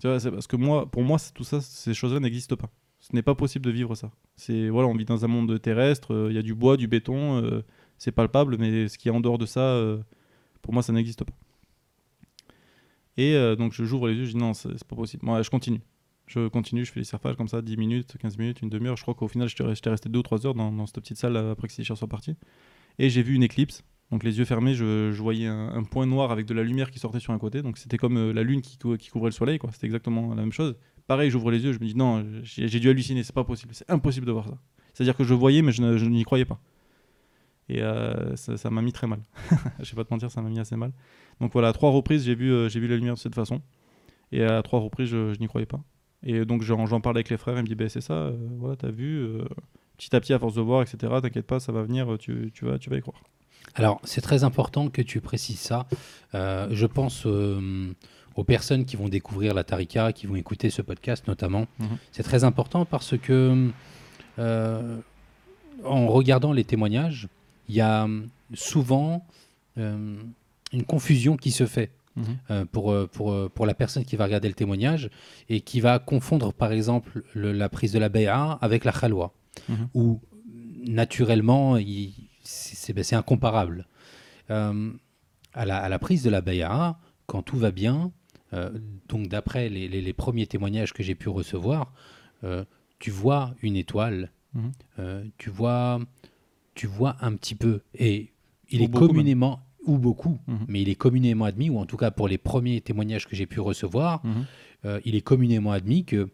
[0.00, 2.70] Tu parce que moi, pour moi, tout ça, ces choses-là n'existent pas.
[3.00, 4.10] Ce n'est pas possible de vivre ça.
[4.36, 6.86] C'est voilà, on vit dans un monde terrestre, euh, il y a du bois, du
[6.88, 7.62] béton, euh,
[7.96, 9.98] c'est palpable, mais ce qui est en dehors de ça, euh,
[10.62, 11.32] pour moi, ça n'existe pas.
[13.18, 15.26] Et euh, donc j'ouvre les yeux, je dis non, c'est pas possible.
[15.26, 15.80] Moi, je continue.
[16.28, 18.96] Je continue, je fais les surfages comme ça, 10 minutes, 15 minutes, une demi-heure.
[18.96, 21.52] Je crois qu'au final, j'étais resté 2 ou 3 heures dans, cette petite salle euh,
[21.52, 22.36] après que ces chercheurs soient partis.
[22.98, 23.82] Et j'ai vu une éclipse.
[24.12, 27.18] Donc les yeux fermés, je, voyais un, point noir avec de la lumière qui sortait
[27.18, 27.60] sur un côté.
[27.60, 29.58] Donc c'était comme euh, la lune qui, cou- qui couvrait le soleil.
[29.72, 30.76] C'était exactement la même chose.
[31.08, 33.90] Pareil, j'ouvre les yeux, je me dis non, j'ai dû halluciner, c'est pas possible, c'est
[33.90, 34.58] impossible de voir ça.
[34.92, 36.60] C'est-à-dire que je voyais, mais je n'y croyais pas.
[37.68, 39.20] Et euh, ça m'a mis très mal.
[39.80, 40.92] je vais pas te mentir, ça m'a mis assez mal.
[41.40, 43.60] Donc voilà, à trois reprises, j'ai vu, euh, j'ai vu la lumière de cette façon.
[44.32, 45.80] Et à trois reprises, je, je n'y croyais pas.
[46.22, 48.76] Et donc j'en parle avec les frères, ils me disent ben, c'est ça, euh, voilà,
[48.76, 49.24] t'as vu,
[49.96, 52.64] petit à petit, à force de voir, etc., t'inquiète pas, ça va venir, tu, tu,
[52.64, 53.22] vas, tu vas y croire.
[53.74, 55.86] Alors, c'est très important que tu précises ça.
[56.32, 57.26] Je pense
[58.38, 61.66] aux personnes qui vont découvrir la Tarika, qui vont écouter ce podcast notamment.
[61.80, 61.98] Mhm.
[62.12, 63.68] C'est très important parce que,
[64.38, 64.98] euh,
[65.84, 67.26] en regardant les témoignages,
[67.68, 68.06] il y a
[68.54, 69.26] souvent
[69.76, 70.20] euh,
[70.72, 71.90] une confusion qui se fait.
[72.50, 75.08] euh, pour, euh, pour, euh, pour la personne qui va regarder le témoignage
[75.48, 79.32] et qui va confondre par exemple le- la prise de la bay'a avec la khalwa,
[79.68, 79.88] Mhm.
[79.94, 80.20] où
[80.84, 81.76] naturellement
[82.42, 83.86] c'est ben, c'est incomparable.
[84.50, 84.90] Euh,
[85.54, 88.10] à, la, à la prise de la bay'a, quand tout va bien,
[88.52, 88.70] euh,
[89.08, 91.92] donc d'après les, les- les premiers témoignages que j'ai pu recevoir,
[92.42, 92.64] euh,
[92.98, 94.72] tu vois une étoile, Mhm.
[94.98, 96.00] euh, tu, vois,
[96.78, 98.32] tu vois un petit peu, et
[98.70, 98.98] il Ou est même.
[99.06, 100.58] communément, ou beaucoup, Mhm.
[100.68, 103.46] mais il est communément admis, ou en tout cas pour les premiers témoignages que j'ai
[103.46, 104.44] pu recevoir, Mhm.
[104.84, 106.28] euh, il est communément admis que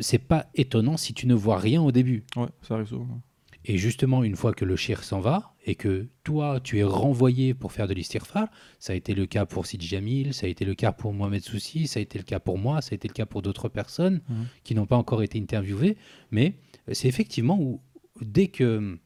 [0.00, 2.24] c'est pas étonnant si tu ne vois rien au début.
[2.36, 3.20] Ouais, ça arrive souvent.
[3.64, 7.54] Et justement, une fois que le shir s'en va et que toi, tu es renvoyé
[7.54, 8.48] pour faire de l'istighfar,
[8.80, 11.42] ça a été le cas pour Sid Jamil, ça a été le cas pour Mohamed
[11.42, 13.68] Soussi, ça a été le cas pour moi, ça a été le cas pour d'autres
[13.68, 14.46] personnes Mhm.
[14.64, 15.96] qui n'ont pas encore été interviewées.
[16.32, 16.54] Mais
[16.90, 17.80] c'est effectivement où,
[18.20, 18.98] dès que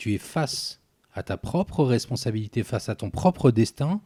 [0.00, 0.80] tu es face
[1.12, 4.00] à ta propre responsabilité, face à ton propre destin,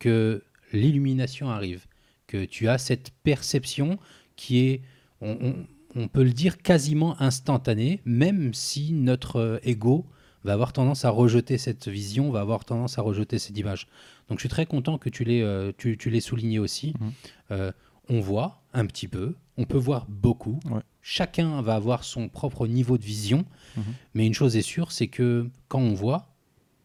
[0.00, 1.86] que l'illumination arrive,
[2.26, 3.98] que tu as cette perception
[4.36, 4.80] qui est,
[5.20, 10.04] on, on- on peut le dire, quasiment instantanée, même si notre ego
[10.44, 13.86] va avoir tendance à rejeter cette vision, va avoir tendance à rejeter cette image.
[14.28, 16.92] Donc je suis très content que tu l'aies euh, tu, tu l'aies souligné aussi.
[17.00, 17.12] Mhm.
[17.52, 17.72] Euh,
[18.08, 20.58] on voit un petit peu, on peut voir beaucoup.
[20.70, 20.80] Ouais.
[21.02, 23.44] Chacun va avoir son propre niveau de vision,
[23.76, 23.82] Mhm.
[24.14, 26.26] mais une chose est sûre, c'est que quand on voit,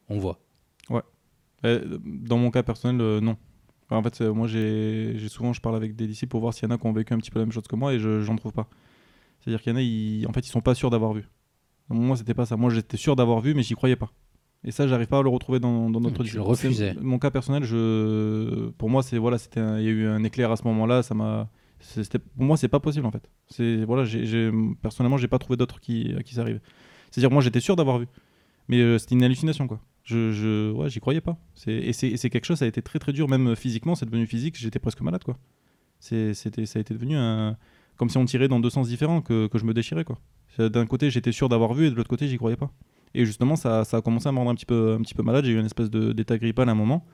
[0.09, 0.39] on voit.
[1.65, 3.38] Euh, Dans mon cas personnel, euh, non.
[3.86, 6.53] Enfin, en fait, euh, moi, j'ai j'ai souvent, je parle avec des disciples pour voir
[6.53, 7.93] s'il y en a qui ont vécu un petit peu la même chose que moi
[7.93, 8.67] et je j'en trouve pas.
[9.39, 11.26] C'est-à-dire qu'il y en a, ils, en fait, ils sont pas sûrs d'avoir vu.
[11.88, 12.57] Moi, c'était pas ça.
[12.57, 14.11] Moi, j'étais sûr d'avoir vu, mais j'y croyais pas.
[14.66, 16.41] Et ça, j'arrive pas à le retrouver dans, dans notre le discipline.
[16.47, 16.95] refusais.
[17.01, 20.51] Mon cas personnel, je, pour moi, c'est voilà, c'était, il y a eu un éclair
[20.51, 21.03] à ce moment-là.
[21.03, 21.49] Ça m'a,
[22.36, 23.30] pour moi, c'est pas possible en fait.
[23.47, 24.51] C'est voilà, j'ai, j'ai-
[24.82, 26.61] personnellement, j'ai pas trouvé d'autres qui, à qui ça arrive.
[27.11, 28.07] C'est-à-dire, moi, j'étais sûr d'avoir vu,
[28.70, 29.80] mais euh, c'était une hallucination quoi.
[30.03, 31.38] Je, je, ouais, j'y croyais pas.
[31.55, 33.95] C'est, et, c'est, et c'est quelque chose, ça a été très très dur, même physiquement,
[33.95, 34.57] c'est devenu physique.
[34.57, 35.38] J'étais presque malade quoi.
[35.99, 37.55] C'est, c'était, ça a été devenu un,
[37.97, 40.20] comme si on tirait dans deux sens différents, que, que je me déchirais quoi.
[40.57, 42.72] D'un côté, j'étais sûr d'avoir vu, et de l'autre côté, j'y croyais pas.
[43.16, 45.45] Et justement, ça, a commencé à me rendre un petit peu, malade.
[45.45, 47.05] J'ai eu une espèce d'état grippal à un moment.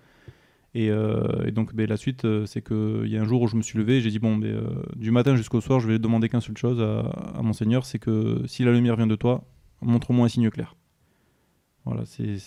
[0.75, 3.55] Et, euh, donc, ben, la suite, euh, c'est qu'il y a un jour où je
[3.55, 5.99] me suis levé et j'ai dit bon, ben, euh, du matin jusqu'au soir, je vais
[5.99, 9.43] demander qu'une seule chose à, mon Seigneur c'est que si la lumière vient de toi,
[9.81, 10.75] montre-moi un signe clair.
[11.85, 12.37] Voilà, c'est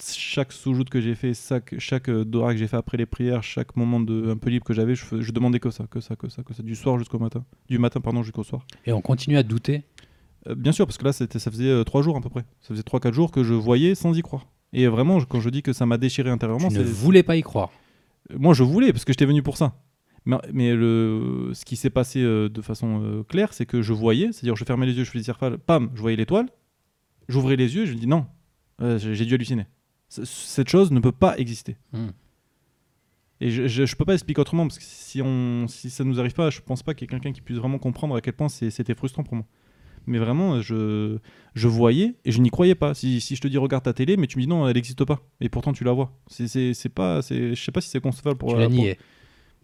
[0.00, 3.74] chaque sous que j'ai fait, chaque, chaque dora que j'ai fait après les prières, chaque
[3.74, 6.44] moment de, un peu libre que j'avais, je demandais que ça, que ça, que ça,
[6.44, 8.64] que ça, du soir jusqu'au matin, du matin pardon jusqu'au soir.
[8.86, 9.82] Et on continue à douter.
[10.48, 12.44] Euh, bien sûr, parce que là, ça faisait euh, trois jours à peu près.
[12.60, 14.46] Ça faisait trois, quatre jours que je voyais sans y croire.
[14.72, 17.36] Et vraiment, je- quand je dis que ça m'a déchiré intérieurement, Tu ne voulais pas
[17.36, 17.70] y croire.
[18.36, 19.74] moi je voulais parce que j'étais venu pour ça.
[20.26, 23.92] Mais, mais le, ce qui s'est passé euh, de façon euh, claire, c'est que je
[23.92, 26.48] voyais, c'est-à-dire je fermais les yeux, je faisais cirfal, pam, je voyais l'étoile,
[27.28, 28.26] j'ouvrais les yeux je me dis non,
[28.80, 29.66] euh, j'ai dû halluciner.
[30.08, 31.76] Cette chose ne peut pas exister.
[31.92, 32.08] Hmm.
[33.40, 36.18] Et je, je, je peux pas expliquer autrement parce que si, on, si ça nous
[36.20, 38.32] arrive pas, je pense pas qu'il y ait quelqu'un qui puisse vraiment comprendre à quel
[38.34, 39.44] point c'était frustrant pour moi.
[40.06, 41.18] Mais vraiment, je,
[41.54, 42.94] je voyais et je n'y croyais pas.
[42.94, 45.04] Si, si je te dis regarde ta télé, mais tu me dis non, elle n'existe
[45.04, 45.20] pas.
[45.40, 46.12] Et pourtant tu la vois.
[46.26, 48.50] C'est- pas, c'est- je sais pas si c'est concevable pour.
[48.50, 48.98] tu euh, l'as pour- nié,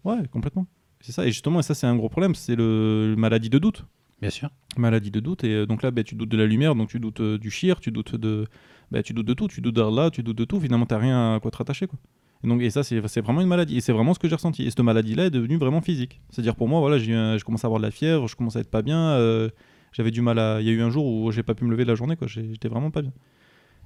[0.03, 0.65] Ouais, complètement.
[0.99, 1.25] C'est ça.
[1.25, 3.85] Et justement, et ça c'est un gros problème, c'est le maladie de doute.
[4.19, 4.49] bien sûr.
[4.77, 5.43] Maladie de doute.
[5.43, 7.49] Et euh, donc là, ben, tu doutes de la lumière, donc tu doutes euh, du
[7.51, 8.45] shir, tu doutes de,
[8.91, 10.59] ben, tu doutes de tout, tu doutes d'Allah, tu doutes de tout.
[10.59, 11.97] Finalement, t'as rien à quoi te rattacher, quoi.
[12.43, 13.77] Et, donc, et ça, c'est vraiment une maladie.
[13.77, 14.63] Et c'est vraiment ce que j'ai ressenti.
[14.63, 16.21] Et cette maladie-là est devenue vraiment physique.
[16.31, 18.69] C'est-à-dire pour moi, voilà, je commence à avoir de la fièvre, je commence à être
[18.71, 18.99] pas bien.
[19.11, 19.49] euh,
[19.91, 20.61] J'avais du mal à.
[20.61, 22.15] Il y a eu un jour où j'ai pas pu me lever de la journée,
[22.15, 22.27] quoi.
[22.27, 23.13] J'étais vraiment pas bien.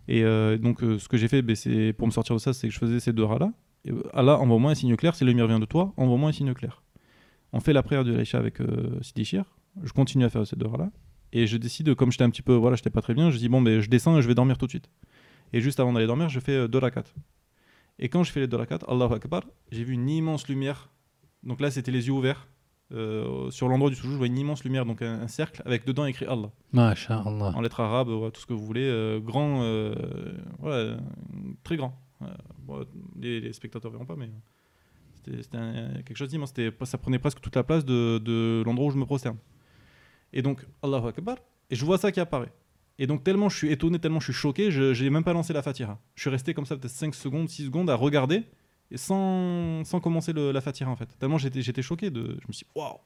[0.07, 1.55] Et euh, donc, euh, ce que j'ai fait, ben,
[1.93, 3.51] pour me sortir de ça, c'est que je faisais ces deux rats-là.
[3.89, 5.15] Euh, Allah, envoie-moi un signe clair.
[5.15, 6.83] Si la lumière vient de toi, envoie-moi un signe clair.
[7.53, 9.45] On fait la prière de l'Aïcha avec euh, Sidi Shir.
[9.83, 10.91] Je continue à faire ces deux rats-là.
[11.33, 13.49] Et je décide, comme j'étais un petit peu, voilà, j'étais pas très bien, je dis
[13.49, 14.89] bon, ben, je descends et je vais dormir tout de suite.
[15.53, 17.03] Et juste avant d'aller dormir, je fais deux rakats.
[17.99, 20.89] Et quand je fais les deux rakats, Allahu Akbar, j'ai vu une immense lumière.
[21.43, 22.47] Donc là, c'était les yeux ouverts.
[22.91, 25.85] Euh, sur l'endroit du soujou, je vois une immense lumière, donc un, un cercle avec
[25.87, 27.51] dedans écrit Allah, Masha'Allah.
[27.55, 29.95] en lettres arabes, ouais, tout ce que vous voulez, euh, grand, euh,
[30.59, 30.97] voilà,
[31.63, 31.99] très grand.
[32.65, 32.85] Bon,
[33.19, 34.29] les, les spectateurs verront pas, mais
[35.23, 35.41] c'était
[36.05, 36.53] quelque chose d'immense.
[36.83, 39.37] Ça prenait presque toute la place de, de l'endroit où je me prosterne.
[40.33, 41.37] Et donc, Allahu Akbar,
[41.69, 42.51] et je vois ça qui apparaît.
[42.97, 45.53] Et donc, tellement je suis étonné, tellement je suis choqué, je n'ai même pas lancé
[45.53, 45.99] la Fatiha.
[46.15, 48.43] Je suis resté comme ça peut-être 5 secondes, 6 secondes à regarder,
[48.91, 51.09] et sans, sans commencer la Fatiha en fait.
[51.19, 52.97] Tellement j'étais j'étais choqué, de, je me suis dit, waouh,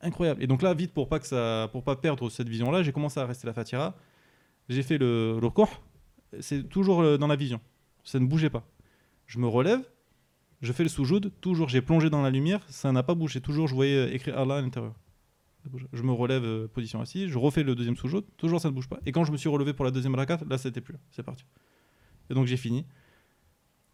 [0.00, 0.42] incroyable.
[0.42, 3.18] Et donc là, vite, pour pas, que ça, pour pas perdre cette vision-là, j'ai commencé
[3.18, 3.96] à rester la Fatiha.
[4.68, 5.48] J'ai fait le, le
[6.40, 7.60] c'est toujours euh, dans la vision,
[8.04, 8.66] ça ne bougeait pas.
[9.26, 9.80] Je me relève,
[10.60, 13.66] je fais le soujoud, toujours j'ai plongé dans la lumière, ça n'a pas bougé, toujours
[13.66, 14.94] je voyais euh, écrit Allah à l'intérieur.
[15.92, 18.88] Je me relève, euh, position assise, je refais le deuxième soujoud, toujours ça ne bouge
[18.88, 18.98] pas.
[19.06, 21.22] Et quand je me suis relevé pour la deuxième rakat, là c'était plus, là, c'est
[21.22, 21.44] parti.
[22.30, 22.84] Et donc j'ai fini.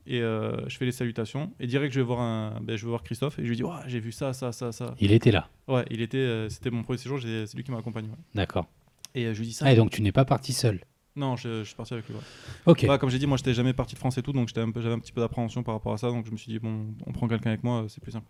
[0.06, 1.52] Et euh, je fais les salutations.
[1.60, 3.38] Et direct, je vais voir, un, ben, je vais voir Christophe.
[3.38, 4.94] Et je lui dis Ouah, J'ai vu ça, ça, ça, ça.
[5.00, 5.48] Il était là.
[5.68, 8.08] Ouais, il était, euh, c'était mon premier séjour, c'est lui qui m'a accompagné.
[8.08, 8.16] ouais.
[8.34, 8.66] D'accord.
[9.14, 9.64] Et euh, je lui dis ça.
[9.66, 10.80] Ah, et donc tu n'es pas parti seul?
[11.16, 12.14] Non, je, je suis parti avec lui.
[12.14, 12.20] ouais.
[12.66, 12.84] Ok.
[12.88, 14.94] Ouais, comme j'ai dit, moi, j'étais jamais parti de France et tout, donc un j'avais
[14.94, 16.08] un petit peu d'appréhension par rapport à ça.
[16.08, 18.26] Donc je me suis dit Bon, on prend quelqu'un avec moi, c'est plus simple.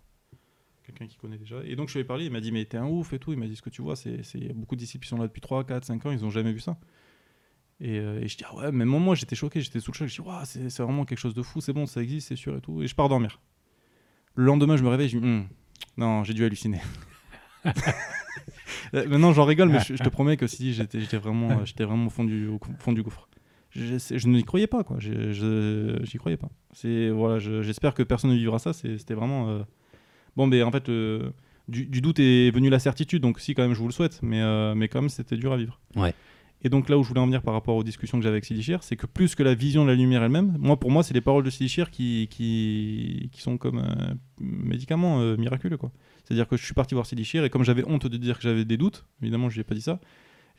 [0.85, 1.55] Quelqu'un qui connaît déjà.
[1.65, 3.33] Et donc je lui ai parlé, il m'a dit Mais t'es un ouf et tout.
[3.33, 5.03] Il m'a dit Ce que tu vois, c'est c'est- il y a beaucoup de disciples
[5.03, 6.77] qui sont là depuis 3, 4, 5 ans, ils ont jamais vu ça.
[7.81, 10.07] Et, euh, et je dis Ah ouais, même moi, j'étais choqué, j'étais sous le choc.
[10.07, 12.35] Je dis Waouh, c'est c'est vraiment quelque chose de fou, c'est bon, ça existe, c'est
[12.35, 12.81] sûr et tout.
[12.81, 13.41] Et je pars dormir.
[14.35, 15.47] Le lendemain, je me réveille, je dis Hum,
[15.97, 16.79] Non, j'ai dû halluciner.
[18.93, 21.65] Euh, Maintenant, j'en rigole, mais je, je te promets que si j'étais j'étais vraiment, euh,
[21.65, 23.27] j'étais vraiment au fond du, au fond du gouffre.
[23.71, 24.97] Je, je, n'y croyais pas, quoi.
[24.99, 26.49] Je, j'y croyais pas.
[26.71, 28.71] C'est voilà, je- j'espère que personne ne vivra ça.
[28.73, 29.63] C'était vraiment euh,
[30.37, 31.31] bon, mais en fait, euh,
[31.67, 33.21] du, du doute est venu la certitude.
[33.21, 35.51] Donc, si quand même, je vous le souhaite, mais euh, mais quand même, c'était dur
[35.51, 35.79] à vivre.
[35.95, 36.13] Ouais.
[36.65, 38.45] Et donc là où je voulais en venir par rapport aux discussions que j'avais avec
[38.45, 41.03] Sidi Chir, c'est que plus que la vision de la lumière elle-même, moi pour moi
[41.03, 45.77] c'est les paroles de Sidi Chir qui, qui, qui sont comme un médicament euh, miraculeux
[45.77, 45.91] quoi.
[46.23, 48.41] C'est-à-dire que je suis parti voir Sidi Chir et comme j'avais honte de dire que
[48.41, 50.01] j'avais des doutes, évidemment je lui ai pas dit ça,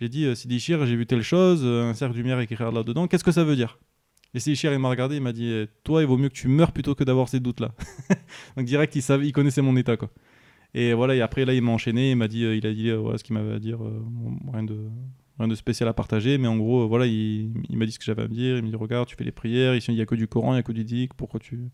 [0.01, 2.55] j'ai dit euh, Sidi Chir j'ai vu telle chose, euh, un cercle de lumière écrit
[2.57, 3.81] là dedans, qu'est-ce que ça veut dire?
[4.33, 6.47] Et Sidi Chir il m'a regardé, il m'a dit toi il vaut mieux que tu
[6.47, 7.75] meurs plutôt que d'avoir ces doutes là.
[8.57, 10.13] donc direct il savait, il connaissait mon état quoi.
[10.77, 12.91] Et voilà et après là il m'a enchaîné, il m'a dit, euh, il a dit
[12.91, 14.05] euh, voilà ce qu'il m'avait à dire, euh,
[14.53, 14.91] rien de
[15.39, 18.05] rien de spécial à partager, mais en gros, euh, voilà, il, m'a dit ce que
[18.05, 18.57] j'avais à me dire.
[18.57, 20.55] Il me dit Regarde, tu fais les prières, il n'y a que du Coran, il
[20.57, 21.71] n'y a que du dik, pourquoi tu,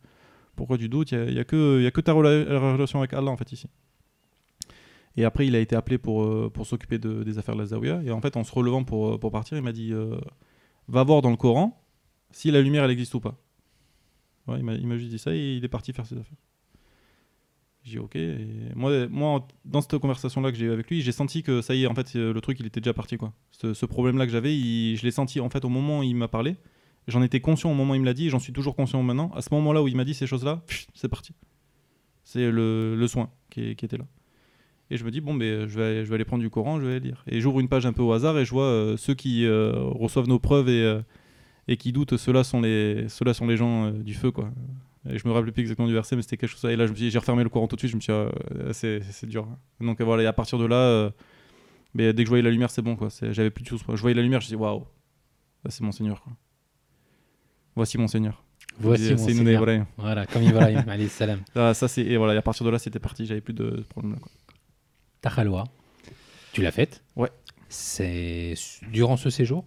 [0.57, 1.13] pourquoi tu doutes?
[1.13, 3.53] Il n'y a, y a, que- a que ta rela- relation avec Allah, en fait,
[3.53, 3.67] ici.
[5.17, 7.67] Et après, il a été appelé pour, euh, pour s'occuper de- des affaires de la
[7.67, 8.03] Zawiya.
[8.05, 9.93] Et en fait, en se relevant pour, euh, pour partir, il m'a dit
[10.89, 11.79] Va voir dans le Coran
[12.31, 13.37] si la lumière, elle existe ou pas.
[14.49, 16.37] Il m'a juste dit ça et il est parti faire ses affaires.
[17.85, 18.17] J'ai dit ok.
[18.77, 21.85] Moi, moi, dans cette conversation-là que j'ai eue avec lui, j'ai senti que ça y
[21.85, 23.17] est, en fait, le truc, il était déjà parti.
[23.17, 23.33] quoi.
[23.51, 26.57] Ce, problème-là que j'avais, je l'ai senti en fait au moment où il m'a parlé.
[27.09, 29.03] J'en étais conscient au moment où il me l'a dit, et j'en suis toujours conscient
[29.03, 29.33] maintenant.
[29.35, 30.63] À ce moment-là où il m'a dit ces choses-là,
[30.95, 31.35] c'est parti.
[32.25, 34.07] C'est le, le soin qui, était là.
[34.91, 36.87] Et je me dis, bon, ben, je, vais, je vais aller prendre du Coran, je
[36.87, 37.25] vais lire.
[37.27, 39.73] Et j'ouvre une page un peu au hasard et je vois euh, ceux qui euh,
[39.75, 41.01] reçoivent nos preuves et, euh,
[41.67, 44.53] et qui doutent, ceux-là sont les, ceux sont les gens du feu, quoi.
[45.09, 46.65] Et je me rappelle plus exactement du verset, mais c'était quelque chose.
[46.71, 47.91] Et là, je me suis dit, j'ai refermé le Coran tout de suite.
[47.91, 48.19] Je me suis dit,
[48.69, 49.49] ah, c'est, c'est dur.
[49.81, 51.11] Donc euh, voilà, et à partir de là, euh,
[51.95, 53.09] mais dès que je voyais la lumière, c'est bon, quoi.
[53.21, 53.83] J'avais plus de choses.
[53.89, 54.87] Je voyais la lumière, je me suis dit, waouh,
[55.65, 56.33] là, c'est mon Seigneur, quoi.
[57.75, 58.45] Voici mon Seigneur.
[58.79, 59.63] Voici mon Seigneur.
[59.63, 59.87] Ibrahim.
[59.97, 61.41] Voilà, comme Ibrahim, alayhi salam.
[61.55, 63.27] Ah, ça, c'est, et voilà, et à partir de là, c'était parti.
[63.27, 64.19] J'avais plus de problème.
[64.21, 64.31] Quoi.
[65.21, 65.65] Ta khalwa,
[66.53, 67.03] tu l'as faite?
[67.17, 67.31] Ouais.
[67.69, 68.55] C'est
[68.91, 69.65] durant ce séjour?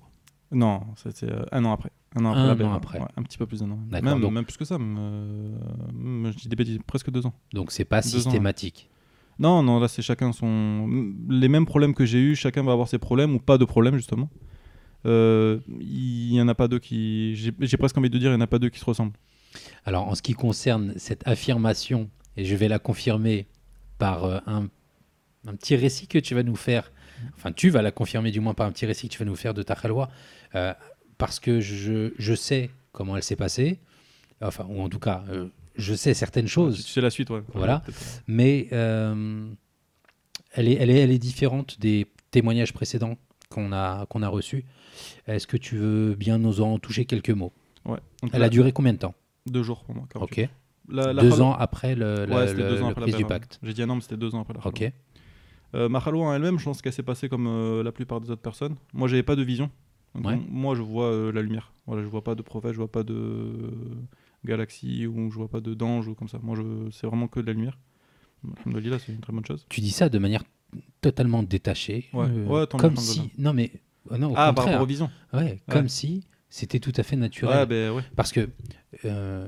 [0.51, 1.91] Non, c'était euh, un an après.
[2.15, 2.41] Un an après.
[2.41, 2.99] Un la belle- an après.
[2.99, 3.79] ouais, un petit peu plus d'un an.
[3.91, 4.77] Même, donc- même plus que ça.
[4.77, 7.33] même, euh, je dis des bêtises, presque deux ans.
[7.53, 8.89] Donc c'est pas Deux ans, systématique.
[9.37, 10.87] Non, non, là, c'est chacun son.
[11.29, 13.97] Les mêmes problèmes que j'ai eu, chacun va avoir ses problèmes ou pas de problème,
[13.97, 14.29] justement.
[15.05, 17.35] Euh, Il y en a pas deux qui.
[17.35, 19.13] J'ai presque envie de dire, il n'y en a pas deux qui se ressemblent.
[19.85, 23.47] Alors en ce qui concerne cette affirmation, et je vais la confirmer
[23.97, 24.67] par euh, un,
[25.47, 26.91] un petit récit que tu vas nous faire,
[27.35, 29.35] enfin tu vas la confirmer du moins par un petit récit que tu vas nous
[29.35, 29.75] faire de ta
[30.55, 30.73] euh,
[31.17, 33.79] parce que je, je sais comment elle s'est passée,
[34.41, 37.41] enfin ou en tout cas euh, je sais certaines Tu choses, sais la suite, ouais.
[37.53, 37.83] Voilà.
[38.27, 39.49] Mais euh,
[40.53, 43.17] elle, est, elle, est, elle est différente des témoignages précédents
[43.49, 44.63] qu'on a, qu'on a reçus.
[45.27, 47.51] Est-ce que tu veux bien nous en toucher quelques mots?
[47.85, 47.99] Ouais.
[48.21, 49.13] Donc Elle là, a duré combien de temps?
[49.45, 50.05] Deux jours pour moi.
[50.13, 50.43] 48.
[50.43, 50.49] Ok.
[50.87, 53.15] La- la deux ans après le, la, Ouais, le- deux ans le après la prise
[53.15, 53.59] du pacte.
[53.63, 54.65] J'ai dit un an, mais c'était deux ans après la.
[54.65, 54.91] Ok.
[55.73, 58.29] Euh, ma khalwa en elle-même, je pense qu'elle s'est passée comme euh, la plupart des
[58.29, 58.75] autres personnes.
[58.93, 59.69] Moi, j'avais pas de vision.
[60.15, 60.33] Donc, Ouais.
[60.33, 61.71] m- Moi, je vois euh, la lumière.
[61.87, 63.61] Voilà, je vois pas de prophète, je vois pas de
[64.43, 66.39] galaxie ou je vois pas de d'ange ou comme ça.
[66.41, 66.89] Moi, je...
[66.91, 67.77] c'est vraiment que de la lumière.
[68.65, 69.65] Alhamdoulilah, c'est une très bonne chose.
[69.69, 70.43] Tu dis ça de manière
[71.01, 72.05] totalement détachée.
[72.13, 72.27] Ouais.
[72.29, 73.31] euh, Ouais, comme si.
[73.37, 73.71] Non, mais.
[74.11, 75.09] euh, Non, au ah, par rapport aux visions.
[75.33, 77.65] Ouais, comme si c'était tout à fait naturel.
[77.67, 78.03] Ben.
[78.15, 78.49] Parce que
[79.05, 79.47] euh,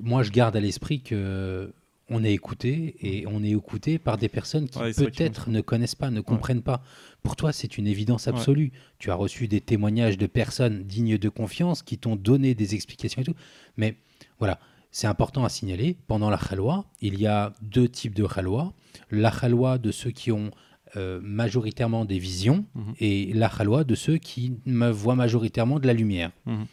[0.00, 1.72] moi, je garde à l'esprit que
[2.08, 5.94] on est écouté et on est écouté par des personnes qui Ouais, peut-être ne connaissent
[5.96, 6.82] pas, ne comprennent pas.
[7.22, 8.32] Pour toi, c'est une évidence Ouais.
[8.32, 8.72] absolue.
[8.98, 13.22] Tu as reçu des témoignages de personnes dignes de confiance qui t'ont donné des explications
[13.22, 13.34] et tout.
[13.76, 13.96] Mais
[14.38, 14.60] voilà,
[14.92, 15.96] c'est important à signaler.
[16.06, 18.72] Pendant la khalwa, il y a deux types de khalwa.
[19.10, 20.50] La khalwa de ceux qui ont
[20.96, 22.94] euh, majoritairement des visions Mhm.
[23.00, 26.30] et la khalwa de ceux qui me voient majoritairement de la lumière.
[26.46, 26.66] Mhm.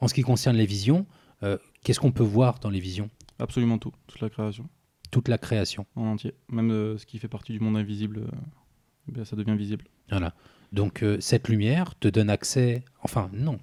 [0.00, 1.04] En ce qui concerne les visions,
[1.42, 3.10] euh, qu'est-ce qu'on peut voir dans les visions?
[3.38, 3.92] Absolument tout.
[4.06, 4.68] Toute la création
[5.10, 5.86] Toute la création.
[5.96, 6.34] en entier.
[6.48, 8.26] Même euh, ce qui fait partie du monde invisible, euh,
[9.08, 9.84] ben, ça devient visible.
[10.10, 10.34] Voilà.
[10.72, 13.58] Donc euh, cette lumière te donne accès, enfin non,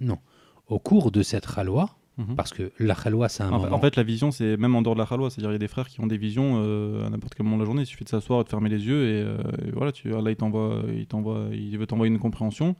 [0.00, 0.18] non,
[0.66, 2.36] au cours de cette khalwa, Mhm.
[2.36, 3.74] parce que la khalwa c'est un En, moment.
[3.76, 5.30] en fait, la vision, c'est même en dehors de la khalwa.
[5.30, 6.56] C'est-à-dire, il y a des frères qui ont des visions
[7.06, 7.82] à n'importe quel moment de la journée.
[7.82, 9.04] Il suffit de s'asseoir et de fermer les yeux.
[9.06, 12.76] Et, et voilà, tu, Allah, il t'envoie, il, t'envoie, il veut t'envoyer une compréhension.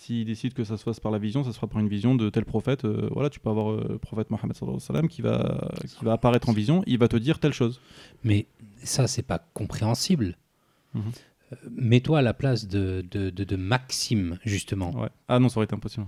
[0.00, 2.14] S'il décide que ça se fasse par la vision, ça se fera par une vision
[2.14, 2.84] de tel prophète.
[2.84, 6.48] Euh, voilà, tu peux avoir euh, le prophète Mohammed sallam qui va, qui va apparaître
[6.48, 6.82] en vision.
[6.86, 7.80] Il va te dire telle chose.
[8.22, 8.46] Mais
[8.84, 10.36] ça c'est pas compréhensible.
[10.94, 11.02] Mhm.
[11.52, 14.92] Euh, Mets-toi à la place de, de, de- de Maxime justement.
[14.92, 15.08] Ouais.
[15.26, 16.06] Ah non, ça aurait été impossible.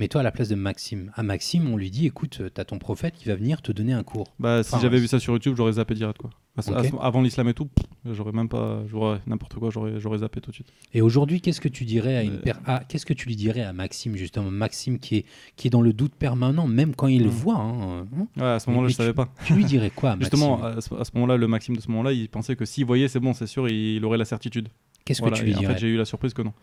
[0.00, 1.12] Mets-toi à la place de Maxime.
[1.14, 3.92] À Maxime, on lui dit écoute, tu as ton prophète qui va venir te donner
[3.92, 4.32] un cours.
[4.38, 6.30] Bah, si Enfin, j'avais vu ça sur YouTube, j'aurais zappé direct quoi.
[7.02, 7.68] Avant l'islam et tout,
[8.06, 10.68] j'aurais même pas, j'aurais n'importe quoi, j'aurais, zappé tout de suite.
[10.94, 12.52] Et aujourd'hui, qu'est-ce que tu dirais à une Euh.
[12.64, 14.50] ah, qu'est-ce que tu lui dirais à Maxime justement?
[14.50, 15.24] Maxime qui est
[15.56, 17.30] qui est dans le doute permanent, même quand il le Mhm.
[17.32, 17.56] voit.
[17.58, 18.26] hein, hein.
[18.38, 19.28] Ouais, à ce moment-là, Mais je savais pas.
[19.44, 22.26] Tu lui dirais quoi, Maxime Justement, à ce, moment-là, le Maxime de ce moment-là, il
[22.30, 24.70] pensait que s'il voyait, c'est bon, c'est sûr, il, il aurait la certitude.
[25.04, 25.74] Qu'est-ce Voilà, que tu lui et en dirais?
[25.74, 26.54] fait, j'ai eu la surprise que non.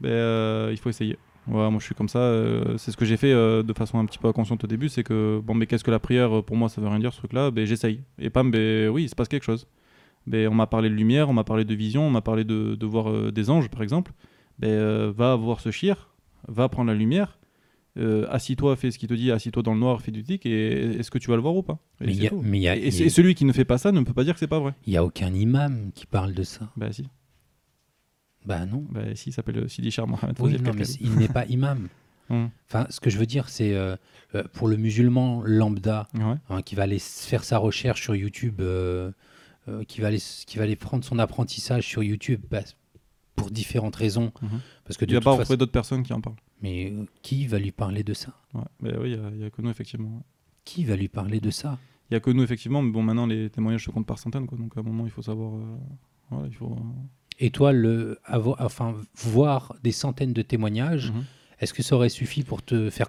[0.00, 1.16] Ben, euh, il faut essayer.
[1.48, 2.18] Voilà, moi, je suis comme ça.
[2.18, 4.88] euh, c'est ce que j'ai fait euh, de façon un petit peu inconsciente au début.
[4.88, 7.12] C'est que, bon, mais qu'est-ce que la prière euh, Pour moi, ça veut rien dire
[7.12, 7.50] ce truc-là.
[7.50, 8.00] Ben, j'essaye.
[8.18, 9.66] Et pam, ben, oui, il se passe quelque chose.
[10.26, 12.74] Ben, on m'a parlé de lumière, on m'a parlé de vision, on m'a parlé de,
[12.74, 14.12] de voir euh, des anges, par exemple.
[14.58, 16.10] Ben, va voir ce chir,
[16.48, 17.38] va prendre la lumière.
[18.30, 21.10] assis-toi, fais ce qu'il te dit, assis-toi dans le noir, fais du tic, et est-ce
[21.10, 21.78] que tu vas le voir ou pas?
[22.00, 23.44] Et Mais y a- mais il y a- Et, il y a- et celui qui
[23.44, 24.74] ne fait pas ça ne peut pas dire que c'est pas vrai.
[24.86, 26.68] il y a aucun imam qui parle de ça.
[26.76, 27.06] Bah si.
[28.48, 28.84] Bah non.
[28.90, 31.88] Bah si, il s'appelle Sidi Char Mohamed Oui, non, mais il n'est pas imam.
[32.30, 33.96] Hum, Enfin, ce que je veux dire, c'est euh,
[34.34, 36.34] euh, pour le musulman lambda Ouais.
[36.50, 39.10] hein, qui va aller faire sa recherche sur YouTube, euh,
[39.66, 42.60] euh, qui, va aller, qui va aller prendre son apprentissage sur YouTube bah,
[43.34, 44.30] pour différentes raisons.
[44.42, 44.60] Mhm.
[44.84, 46.36] Parce que Il a pas retrouvé d'autres personnes qui en parlent.
[46.60, 48.34] Mais euh, qui va lui parler de ça?
[48.52, 48.60] Ouais.
[48.80, 50.22] Bah oui, il n'y a, que nous, effectivement.
[50.66, 51.78] Qui va lui parler de ça?
[52.10, 54.46] Il n'y a que nous, effectivement, mais bon, maintenant, les témoignages se comptent par centaines,
[54.46, 54.58] quoi.
[54.58, 55.54] Donc à un moment, il faut savoir.
[55.54, 55.76] euh,
[56.30, 56.76] Voilà, il faut.
[57.38, 61.24] Et toi, le, avoir, enfin, voir des centaines de témoignages, Mhm.
[61.60, 63.06] est-ce que ça aurait suffi pour te faire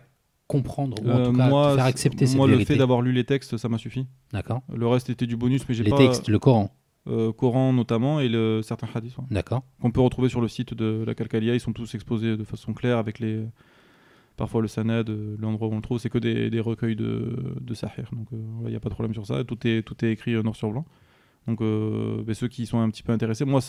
[0.47, 2.79] comprendre ou en Euh, tout cas moi, te faire accepter cette moi, le vérité fait
[2.79, 4.05] d'avoir lu les textes, ça m'a suffi.
[4.31, 5.97] D'accord Le reste était du bonus, mais j'ai Les pas.
[5.97, 6.71] textes, le Coran,
[7.07, 9.17] euh, Coran notamment et le, certains hadiths.
[9.17, 9.23] ouais.
[9.31, 11.53] d'accord qu'on peut retrouver sur le site de la Calcalia.
[11.55, 13.43] Ils sont tous exposés de façon claire avec les.
[14.37, 17.55] Parfois le sanad, euh, l'endroit où on le trouve, c'est que des, des recueils de,
[17.59, 18.09] de Sahir.
[18.13, 19.43] Donc il n'y a pas de problème sur ça.
[19.43, 20.85] Tout est, tout est écrit euh, noir sur blanc.
[21.49, 23.59] Donc euh, mais ceux qui sont un petit peu intéressés, moi,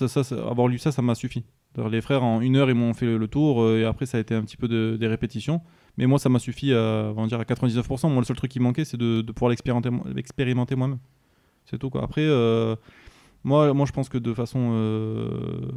[0.46, 1.44] avoir lu ça, ça m'a suffi.
[1.90, 4.20] Les frères, en une heure, ils m'ont fait le, tour euh, et après, ça a
[4.20, 5.62] été un petit peu de- des répétitions.
[5.96, 8.10] Mais moi, ça m'a suffi à, dire, à 99%.
[8.10, 10.98] Moi, le seul truc qui manquait, c'est de, pouvoir l'expérimenter, mo- l'expérimenter moi-même.
[11.64, 11.88] C'est tout.
[11.88, 12.02] Quoi.
[12.04, 12.76] Après, euh,
[13.44, 15.72] moi, moi, je pense que de façon.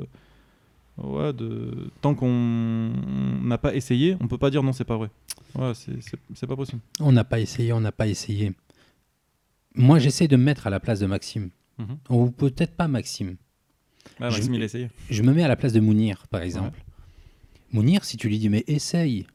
[2.01, 2.91] tant qu'on
[3.43, 5.09] n'a pas essayé, on peut pas dire non, c'est pas vrai.
[5.55, 6.81] Ouais, c'est pas possible.
[6.99, 8.51] On n'a pas essayé, on n'a pas essayé.
[9.75, 11.49] Moi, j'essaie de me mettre à la place de Maxime.
[11.77, 11.97] Mhm.
[12.09, 13.37] Ou peut-être pas Maxime.
[14.19, 14.89] Ah, Je- Maxime, il.
[15.09, 16.83] Je me mets à la place de Mounir, par exemple.
[17.71, 19.25] Mounir, si tu lui dis, mais essaye.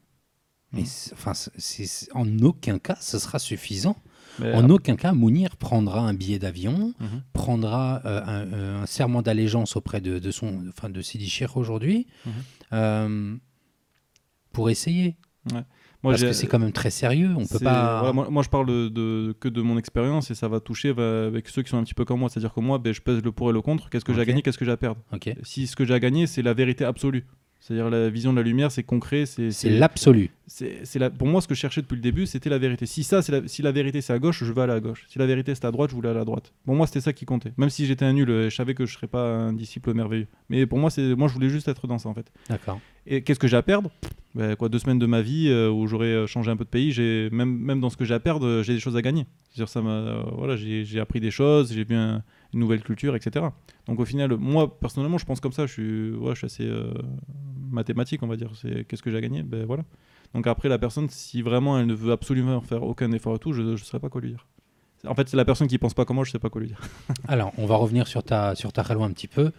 [0.71, 0.85] Mais Mhm.
[0.85, 3.97] c'est- enfin, c'est- c'est- en aucun cas, ce sera suffisant.
[4.39, 7.23] Mais En aucun cas, Mounir prendra un billet d'avion, Mhm.
[7.33, 11.57] prendra euh, un, euh, un serment d'allégeance auprès de, de son, enfin, de Sidi Cheikh
[11.57, 12.07] aujourd'hui,
[12.71, 13.35] euh,
[14.53, 15.17] pour essayer.
[16.03, 17.31] Moi, Parce que c'est quand même très sérieux.
[17.37, 18.13] On peut pas.
[18.13, 21.25] moi, moi, je parle de, de- que de mon expérience et ça va toucher bah,
[21.27, 22.29] avec ceux qui sont un petit peu comme moi.
[22.29, 23.89] C'est-à-dire que moi, ben, je pèse le pour et le contre.
[23.89, 25.01] Qu'est-ce que j'ai à gagner, qu'est-ce que j'ai à perdre?
[25.43, 27.25] Si ce que j'ai à gagner, c'est la vérité absolue.
[27.59, 30.29] C'est-à-dire la vision de la lumière, c'est concret, c'est l'absolu.
[30.47, 33.03] c'est la, pour moi ce que je cherchais depuis le début c'était la vérité si
[33.03, 35.27] ça la, si la vérité c'est à gauche je vais aller à gauche si la
[35.27, 37.51] vérité c'est à droite je voulais aller à droite pour moi c'était ça qui comptait
[37.57, 40.25] même si j'étais un nul euh, je savais que je serais pas un disciple merveilleux
[40.49, 42.79] mais pour moi c'est moi je voulais juste être dans ça en fait D'accord.
[43.05, 43.91] et qu'est-ce que j'ai à perdre?
[44.35, 46.69] Ben, quoi, deux semaines de ma vie euh, où j'aurais euh, changé un peu de
[46.69, 46.91] pays.
[46.91, 49.25] J'ai même, même dans ce que j'ai à perdre, j'ai des choses à gagner.
[49.49, 52.21] C'est-à-dire ça m'a, euh, voilà, j'ai appris des choses, j'ai un-
[52.53, 53.45] une nouvelle culture, etc.
[53.87, 55.65] Donc au final, moi personnellement, je pense comme ça.
[55.65, 56.93] Je suis, ouais, je suis assez euh,
[57.69, 58.51] mathématique, on va dire.
[58.55, 59.43] C'est qu'est-ce que j'ai à gagner?
[59.43, 59.83] Ben voilà.
[60.33, 63.53] Donc après, la personne, si vraiment elle ne veut absolument faire aucun effort et tout,
[63.53, 64.45] je ne saurais pas quoi lui dire.
[65.07, 66.67] En fait, c'est la personne qui pense pas comme moi, je sais pas quoi lui
[66.67, 66.81] dire.
[67.27, 69.51] Alors, on va revenir sur ta, sur ta un petit peu.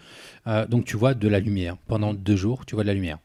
[0.47, 1.77] Euh, donc, tu vois de la lumière.
[1.89, 3.19] Pendant deux jours, tu vois de la lumière.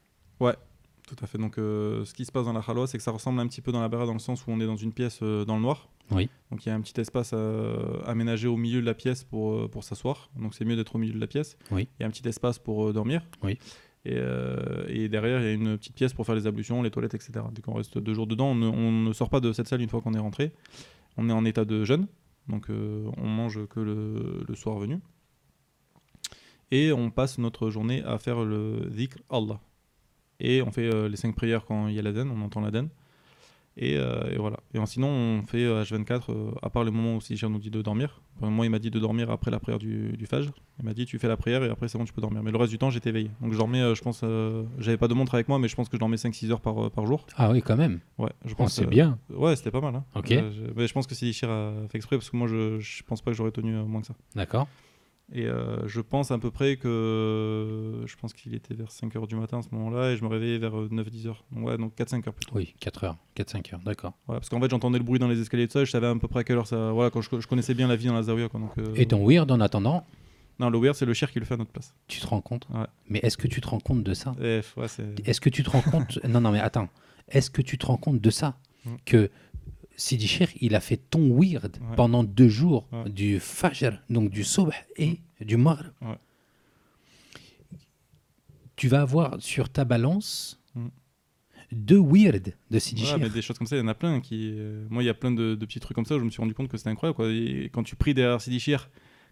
[1.08, 1.38] Tout à fait.
[1.38, 3.62] Donc, euh, ce qui se passe dans la halwa, c'est que ça ressemble un petit
[3.62, 5.56] peu dans la bara dans le sens où on est dans une pièce euh, dans
[5.56, 5.90] le noir.
[6.12, 6.30] Oui.
[6.52, 9.70] Donc, il y a un petit espace euh, aménagé au milieu de la pièce pour,
[9.70, 10.30] pour s'asseoir.
[10.40, 11.58] Donc, c'est mieux d'être au milieu de la pièce.
[11.72, 11.88] Oui.
[12.00, 13.22] Il y a un petit espace pour dormir.
[13.44, 13.60] Oui.
[14.06, 16.92] Et, euh, et derrière, il y a une petite pièce pour faire les ablutions, les
[16.92, 17.34] toilettes, etc.
[17.52, 19.82] Dès qu'on reste deux jours dedans, on ne, on ne sort pas de cette salle
[19.82, 20.54] une fois qu'on est rentré.
[21.18, 22.08] On est en état de jeûne.
[22.48, 25.00] Donc, euh, on mange que le, le soir venu.
[26.70, 29.60] Et on passe notre journée à faire le dhikr Allah.
[30.40, 32.90] Et on fait euh, les cinq prières quand il y a l'Aden, on entend l'Aden.
[33.78, 34.58] Et, euh, et voilà.
[34.74, 37.70] Et sinon, on fait euh, H24, euh, à part le moment où Sidichir nous dit
[37.70, 38.22] de dormir.
[38.38, 40.52] Enfin, moi, il m'a dit de dormir après la prière du, du Fajr.
[40.80, 42.42] Il m'a dit, tu fais la prière et après, c'est bon, tu peux dormir.
[42.42, 43.32] Mais le reste du temps, j'étais éveillé.
[43.42, 45.76] Donc, je dormais, euh, je pense, euh, j'avais pas de montre avec moi, mais je
[45.76, 47.26] pense que je dormais 5-6 heures par, euh, par jour.
[47.36, 48.00] Ah oui, quand même.
[48.18, 48.76] Ouais, je Oh, pense.
[48.76, 49.20] c'est euh, bien.
[49.30, 49.96] Ouais, c'était pas mal.
[49.96, 50.06] hein.
[50.16, 50.32] Ok.
[50.32, 53.04] Euh, je, mais je pense que Sidichir a fait exprès parce que moi, je, je
[53.04, 54.16] pense pas que j'aurais tenu euh, moins que ça.
[54.36, 54.70] D'accord.
[55.34, 58.04] Et euh, je pense à peu près que.
[58.06, 60.28] Je pense qu'il était vers 5 heures du matin à ce moment-là et je me
[60.30, 61.44] réveillais vers 9-10 heures.
[61.52, 62.56] Donc, ouais, donc 4-5 heures plutôt.
[62.56, 64.14] Oui, 4 heures, 4-5 heures, d'accord.
[64.28, 66.08] Ouais, parce qu'en fait, j'entendais le bruit dans les escaliers de ça et je savais
[66.08, 66.92] à peu près à quelle heure ça.
[66.92, 68.50] Voilà, quand je, je connaissais bien la vie dans la Zawiya.
[68.50, 70.06] Quoi, donc, euh, Et ton weird, en attendant,
[70.60, 71.96] Non, le weird, c'est le shir qui le fait à notre place.
[72.08, 72.68] tu te rends compte?
[72.72, 72.86] Ouais.
[73.10, 74.36] Mais est-ce que tu te rends compte de ça?
[74.40, 74.86] Eh, ouais.
[75.26, 76.20] Est-ce que tu te rends compte?
[76.28, 76.88] Non, non, mais attends.
[77.30, 78.58] Est-ce que tu te rends compte de ça?
[78.86, 78.90] Mm.
[79.06, 79.32] Que
[79.98, 81.96] Sidi Cher, il a fait ton weird Ouais.
[81.96, 83.10] pendant deux jours, Ouais.
[83.10, 85.92] du Fajr, donc du Sobh et du Maghrib.
[86.02, 86.18] Ouais.
[88.76, 90.88] Tu vas avoir sur ta balance Mm.
[91.72, 94.20] deux weird de Sidi Ouais, mais des choses comme ça, il y en a plein.
[94.20, 94.54] Qui...
[94.58, 96.30] euh, Moi, il y a plein de, de petits trucs comme ça où je me
[96.30, 97.16] suis rendu compte que c'était incroyable.
[97.16, 97.30] Quoi.
[97.32, 98.60] Et quand tu pries derrière Sidi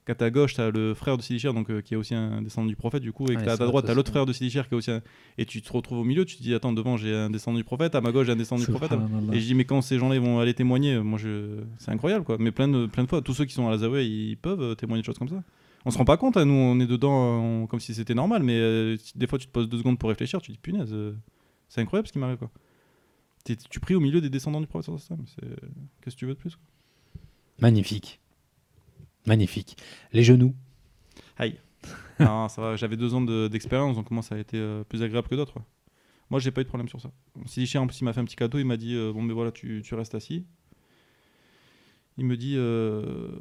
[0.06, 2.14] qu'à ta gauche, tu as le frère de Sidi Shir, donc, euh, qui est aussi
[2.14, 3.92] un descendant du prophète, du coup, et que Ouais, t'as à ta droite, ça, tu
[3.92, 5.02] as l'autre frère de Sidi Shir, qui est aussi un...
[5.38, 7.64] Et tu te retrouves au milieu, tu te dis, attends, devant, j'ai un descendant du
[7.64, 9.00] prophète, à ma gauche, j'ai un descendant du prophète.
[9.34, 11.62] Et je dis, mais quand ces gens-là ils vont aller témoigner, moi, je...
[11.78, 12.38] c'est incroyable, quoi.
[12.40, 14.62] Mais plein de, plein de fois, tous ceux qui sont à la Zawiya, ils peuvent
[14.62, 15.42] euh, témoigner de choses comme ça.
[15.86, 18.14] On se rend pas compte, hein, nous, on est dedans euh, on- comme si c'était
[18.16, 20.54] normal, mais euh, si des fois, tu te poses deux secondes pour réfléchir, tu te
[20.54, 21.14] dis, punaise, euh,
[21.70, 22.50] c'est incroyable ce qui m'arrive, quoi.
[23.44, 26.16] T'es- tu pries au milieu des descendants du prophète, sallallahu alayhi wa sallam, c'est- qu'est-ce
[26.16, 26.64] que tu veux de plus, quoi?
[27.60, 28.20] Magnifique.
[29.26, 29.78] Magnifique.
[30.12, 30.54] Les genoux.
[31.38, 31.58] Aïe.
[32.20, 35.02] non, ça va, j'avais deux ans de- d'expérience, donc moi, ça a été euh, plus
[35.04, 35.58] agréable que d'autres.
[35.58, 35.64] ouais.
[36.30, 37.12] Moi, j'ai pas eu de problème sur ça.
[37.46, 39.22] Si Chien, en plus, il m'a fait un petit cadeau, il m'a dit, euh, bon,
[39.22, 40.46] mais voilà, tu, tu restes assis.
[42.18, 43.32] Il me dit, euh,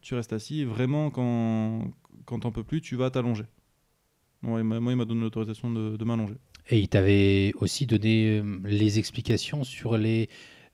[0.00, 1.90] tu restes assis, vraiment, quand,
[2.24, 3.44] quand t'en peux plus, tu vas t'allonger.
[4.42, 4.60] Il moi,
[4.92, 6.34] il m'a donné l'autorisation de, de m'allonger.
[6.68, 10.28] Et il t'avait aussi donné les explications sur les,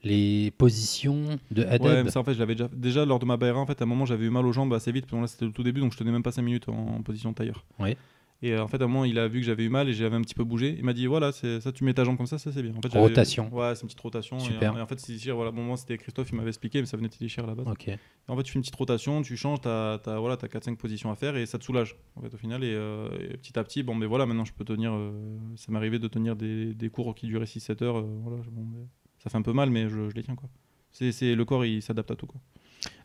[0.05, 1.83] les positions de Adab.
[1.83, 3.81] Ouais, mais ça, en fait, je l'avais déjà, déjà lors de ma baïra, en fait,
[3.81, 5.53] à un moment, j'avais eu mal aux jambes assez vite, parce que là, c'était le
[5.53, 7.65] tout début, donc je tenais même pas 5 minutes en, position tailleur.
[7.79, 7.97] Ouais.
[8.41, 9.93] Et euh, en fait, à un moment, il a vu que j'avais eu mal et
[9.93, 10.77] j'avais un petit peu bougé.
[10.79, 12.73] Il m'a dit, voilà, c'est ça, tu mets ta jambe comme ça, ça c'est bien.
[12.77, 13.53] En fait, Rotation.
[13.53, 14.37] Ouais, c'est une petite rotation.
[14.37, 14.75] Et, Super.
[14.75, 16.97] euh, Et, en fait, c'est voilà, bon, moi, c'était Christophe, il m'avait expliqué, mais ça
[16.97, 17.67] venait de Tidichir à la base.
[17.67, 17.89] Ok.
[17.89, 20.77] Et en fait, tu fais une petite rotation, tu changes, tu as, voilà, as 4-5
[20.77, 22.63] positions à faire et ça te soulage, en fait, au final.
[22.63, 24.93] Et, euh, et petit à petit, bon, mais voilà, maintenant, je peux tenir.
[24.93, 25.11] euh,
[25.57, 28.03] ça arrivé de tenir des, des cours qui duraient 6-7 heures.
[28.03, 28.87] voilà, bon, mais
[29.19, 30.49] ça fait un peu mal, mais je, je les tiens, quoi.
[30.93, 32.41] C'est c'est- le corps, il s'adapte à tout, quoi.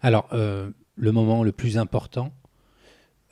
[0.01, 2.31] Alors, euh, le moment le plus important,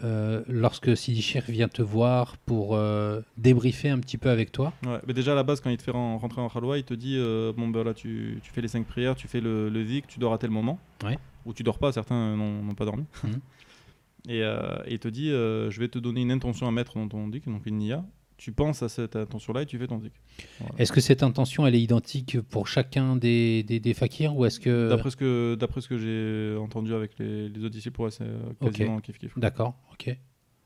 [0.04, 4.74] euh, lorsque Sidi Cher vient te voir pour euh, débriefer un petit peu avec toi.
[4.86, 6.84] Ouais, mais déjà à la base, quand il te fait ren- rentrer en Khalwa, il
[6.84, 9.70] te dit euh, bon, ben là, tu, tu fais les 5 prières, tu fais le,
[9.70, 10.80] le zik, tu dors à tel moment.
[11.04, 11.20] Ouais.
[11.46, 13.06] Ou tu dors pas, certains n'ont n'ont pas dormi.
[13.24, 13.40] Mhm.
[14.30, 16.96] et, euh, et il te dit euh, je vais te donner une intention à mettre
[16.96, 18.04] dans ton zik, donc une niya.
[18.44, 20.14] Tu penses à cette intention-là et tu fais ton zik.
[20.60, 20.74] Voilà.
[20.80, 24.60] Est-ce que cette intention, elle est identique pour chacun des, des, des fakirs ou est-ce
[24.60, 24.90] que...
[24.90, 28.24] D'après ce que, d'après ce que j'ai entendu avec les, les autres disciples, ouais, c'est
[28.24, 29.38] euh, quasiment kiff kiff.
[29.38, 30.18] D'accord, ok.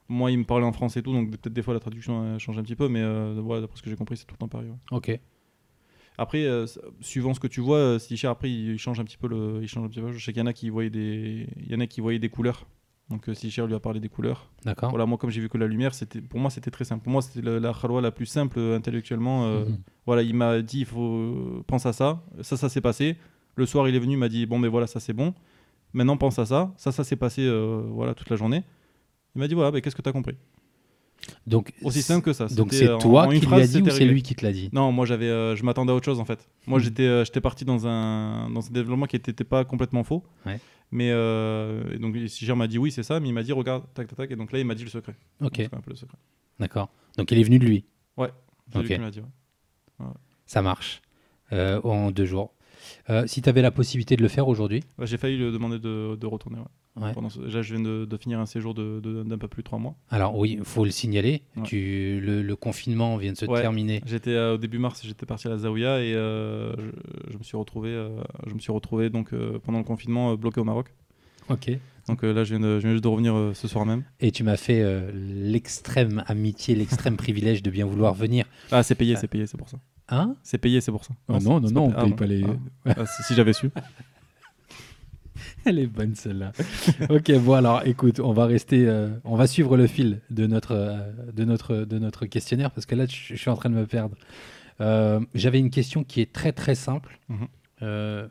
[0.08, 2.58] Moi, il me parlait en français et tout, donc peut-être des fois la traduction change
[2.58, 4.48] un petit peu, mais euh, ouais, d'après ce que j'ai compris, c'est tout le temps
[4.48, 4.70] pareil.
[4.70, 4.78] ouais.
[4.92, 5.20] Ok.
[6.18, 6.66] Après, euh,
[7.02, 9.68] suivant ce que tu vois, euh, si après il change un petit peu le, il
[9.68, 10.14] change un petit peu.
[10.14, 12.20] Je sais qu'il y en a qui voyaient des, il y en a qui voyaient
[12.20, 12.66] des couleurs.
[13.10, 14.50] Donc euh, si cher lui a parlé des couleurs.
[14.64, 14.90] D'accord.
[14.90, 17.04] Voilà, moi comme j'ai vu que la lumière, c'était, pour moi c'était très simple.
[17.04, 19.46] Pour moi c'était la khalwa la plus simple euh, intellectuellement.
[19.46, 19.78] euh, Mhm.
[20.08, 22.24] Voilà, il m'a dit il faut pense à ça.
[22.42, 23.18] Ça, ça s'est passé.
[23.56, 25.34] Le soir, il est venu, il m'a dit bon mais voilà, ça c'est bon.
[25.94, 26.74] Maintenant pense à ça.
[26.78, 28.64] Ça, ça s'est passé euh, voilà toute la journée.
[29.36, 30.36] Il m'a dit voilà, mais qu'est-ce que tu as compris?
[31.48, 32.48] Donc, Aussi simple que ça.
[32.48, 34.36] donc c'est euh, en- toi en qui lui phrase, as dit ou c'est lui qui
[34.36, 34.70] te l'a dit?
[34.74, 36.48] Non, moi j'avais, euh, je m'attendais à autre chose en fait.
[36.68, 40.24] Moi j'étais, euh, j'étais parti dans un, dans un développement qui n'était pas complètement faux.
[40.46, 40.60] Ouais.
[40.92, 44.08] Mais euh, donc Siger m'a dit oui c'est ça, mais il m'a dit regarde tac
[44.08, 45.16] tac tac et donc là il m'a dit le secret.
[45.42, 46.18] Ok, C'est un peu le secret.
[46.60, 46.90] d'accord.
[47.18, 47.86] Donc il est venu de lui?
[48.18, 48.26] Lui
[48.76, 48.86] Ok.
[48.86, 49.22] qui me l'a dit.
[50.00, 50.06] ouais.
[50.46, 51.02] Ça marche.
[51.52, 52.54] En deux jours.
[53.10, 55.80] Euh, si tu avais la possibilité de le faire aujourd'hui Ouais, J'ai failli lui demander
[55.80, 56.58] de, de retourner.
[56.60, 57.04] ouais.
[57.04, 57.14] Ouais.
[57.14, 59.66] Pendant ce- Déjà, je viens de, de finir un séjour de- d'un peu plus de
[59.66, 59.96] trois mois.
[60.10, 61.42] Alors oui, il faut le signaler.
[61.66, 64.02] Tu, le, le confinement vient de se terminer.
[64.06, 67.44] J'étais euh, au début mars, j'étais parti à la Zaouia et euh, je, je me
[67.44, 67.90] suis retrouvé,
[68.48, 69.32] je me suis retrouvé donc
[69.64, 70.94] pendant le confinement bloqué au Maroc.
[71.50, 71.70] Ok.
[72.08, 74.04] Donc euh, là, je viens, de, je viens juste de revenir euh, ce soir même.
[74.20, 78.46] Et tu m'as fait euh, l'extrême amitié, l'extrême privilège de bien vouloir venir.
[78.72, 79.78] Ah, c'est payé, c'est payé, c'est pour ça.
[80.10, 81.14] Hein C'est payé, c'est pour ça.
[81.28, 82.44] Ah non, non, non, on paye pas les.
[82.86, 82.94] Ah.
[82.98, 83.70] Ah, si si j'avais su.
[85.66, 86.52] Elle est bonne celle-là.
[87.10, 90.74] ok, bon alors écoute, on va rester, euh, on va suivre le fil de notre,
[90.74, 93.76] euh, de notre, de notre questionnaire parce que là, je, je suis en train de
[93.76, 94.16] me perdre.
[94.80, 97.20] Euh, J'avais une question qui est très très simple.
[97.30, 98.30] Mhm.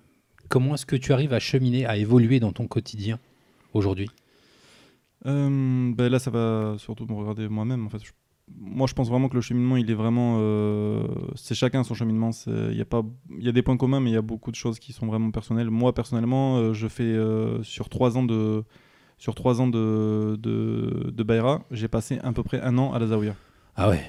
[0.49, 3.19] Comment est-ce que tu arrives à cheminer, à évoluer dans ton quotidien
[3.73, 4.09] aujourd'hui?
[5.25, 7.87] Ben là, ça va surtout me regarder moi-même.
[7.87, 8.13] En fait, Je-
[8.53, 12.31] moi, je pense vraiment que le cheminement, il est vraiment, euh, c'est chacun son cheminement.
[12.47, 13.03] Il y a pas,
[13.39, 15.31] y a des points communs, mais il y a beaucoup de choses qui sont vraiment
[15.31, 15.71] personnelles.
[15.71, 18.65] Moi, personnellement, euh, je fais euh, sur trois ans de,
[19.19, 22.99] sur trois ans de de, de Bayra, j'ai passé à peu près un an à
[22.99, 23.35] la Zaouia.
[23.77, 24.03] Ah ouais.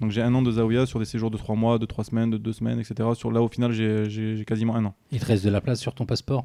[0.00, 2.30] Donc j'ai un an de Zaouia sur des séjours de trois mois, de trois semaines,
[2.30, 3.10] de deux semaines, etc.
[3.14, 4.94] Sur là, au final, j'ai quasiment un an.
[5.10, 6.44] Il te reste de la place sur ton passeport?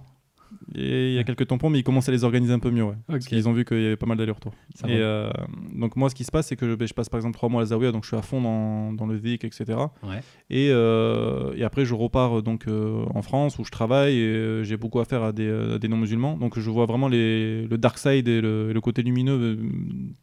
[0.76, 2.84] Et il y a quelques tampons, mais ils commencent à les organiser un peu mieux.
[2.84, 2.95] Ouais.
[3.08, 4.54] Parce qu'ils ont vu qu'il y avait pas mal d'allers-retours.
[4.88, 5.30] Et euh,
[5.74, 7.62] donc moi, ce qui se passe, c'est que ben, je passe par exemple trois mois
[7.62, 9.66] à Zawiya, donc je suis à fond dans, dans le VIC, etc.
[10.04, 10.22] Ouais.
[10.50, 14.78] Et, euh, et après, je repars donc euh, en France où je travaille et j'ai
[14.78, 16.38] beaucoup affaire à des, à des non-musulmans.
[16.38, 19.58] Donc je vois vraiment les, le dark side et le, côté lumineux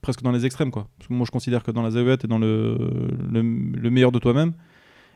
[0.00, 0.70] presque dans les extrêmes.
[0.70, 0.88] Quoi.
[0.98, 2.76] Parce que moi, je considère que dans la Zawiya, tu es dans le,
[3.30, 4.52] le, le meilleur de toi-même.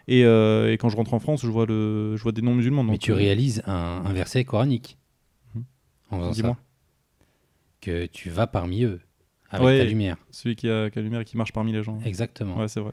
[0.09, 2.83] Et, euh, et quand je rentre en France, je vois, le, je vois des non-musulmans.
[2.83, 4.97] Mais tu euh, réalises un, un verset coranique
[5.55, 5.65] Mhm.
[6.11, 6.53] en faisant Dis-moi.
[6.55, 6.59] ça.
[7.81, 9.01] Que tu vas parmi eux
[9.51, 9.79] avec Ouais.
[9.79, 10.17] ta lumière.
[10.31, 11.99] Celui qui a, qui a la lumière et qui marche parmi les gens.
[12.05, 12.57] Exactement.
[12.59, 12.93] Ouais, c'est vrai.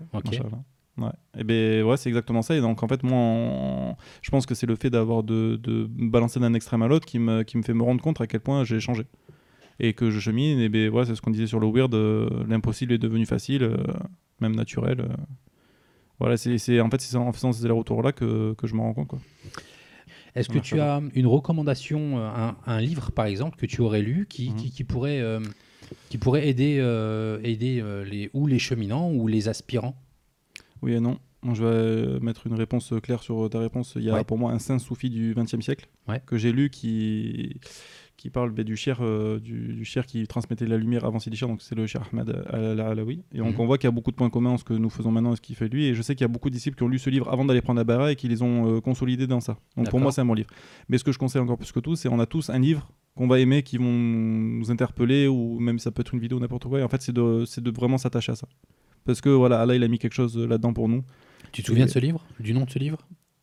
[0.97, 1.09] Ouais.
[1.37, 2.55] Et ben ouais, c'est exactement ça.
[2.55, 6.39] Et donc en fait, moi, je pense que c'est le fait d'avoir de, de balancer
[6.39, 8.63] d'un extrême à l'autre qui me, qui me fait me rendre compte à quel point
[8.63, 9.03] j'ai changé.
[9.79, 12.29] Et que je chemine, et ben ouais, c'est ce qu'on disait sur le weird, euh,
[12.47, 13.75] l'impossible est devenu facile, euh,
[14.39, 15.01] même naturel.
[15.01, 15.07] euh.
[16.19, 19.07] Voilà, c'est en fait c'est en faisant ces allers-retours-là que, que je me rends compte.
[19.09, 19.19] Quoi.
[20.35, 24.01] Est-ce que tu as une recommandation, euh, un, un livre par exemple que tu aurais
[24.01, 24.55] lu qui, Mhm.
[24.55, 25.39] qui, qui pourrait, euh,
[26.09, 29.95] qui pourrait aider, euh, aider les, ou les cheminants ou les aspirants?
[30.81, 31.19] Oui et non.
[31.53, 33.93] Je vais mettre une réponse claire sur ta réponse.
[33.97, 34.23] Il y a Ouais.
[34.23, 36.19] pour moi un saint soufi du XXe siècle Ouais.
[36.25, 37.59] que j'ai lu qui,
[38.17, 41.35] qui parle ben, du cher euh, du, du cher qui transmettait la lumière avant Sidi
[41.35, 43.23] Cher, donc c'est le cher Ahmed Al- Alaoui.
[43.33, 43.59] Et donc Mhm.
[43.61, 45.33] on voit qu'il y a beaucoup de points communs en ce que nous faisons maintenant
[45.33, 45.85] et ce qu'il fait lui.
[45.85, 47.43] Et je sais qu'il y a beaucoup de disciples qui ont lu ce livre avant
[47.45, 49.57] d'aller prendre la bara et qui les ont euh, consolidés dans ça.
[49.75, 50.49] Donc pour moi, c'est un bon livre.
[50.89, 52.89] Mais ce que je conseille encore plus que tout, c'est on a tous un livre
[53.15, 56.65] qu'on va aimer, qui vont nous interpeller, ou même ça peut être une vidéo, n'importe
[56.67, 56.79] quoi.
[56.79, 58.47] Et en fait, c'est de, vraiment s'attacher à ça.
[59.05, 61.03] Parce que voilà, Allah, il a mis quelque chose là-dedans pour nous.
[61.51, 62.25] Tu te souviens Et- de ce livre?
[62.39, 62.97] Du nom de ce livre?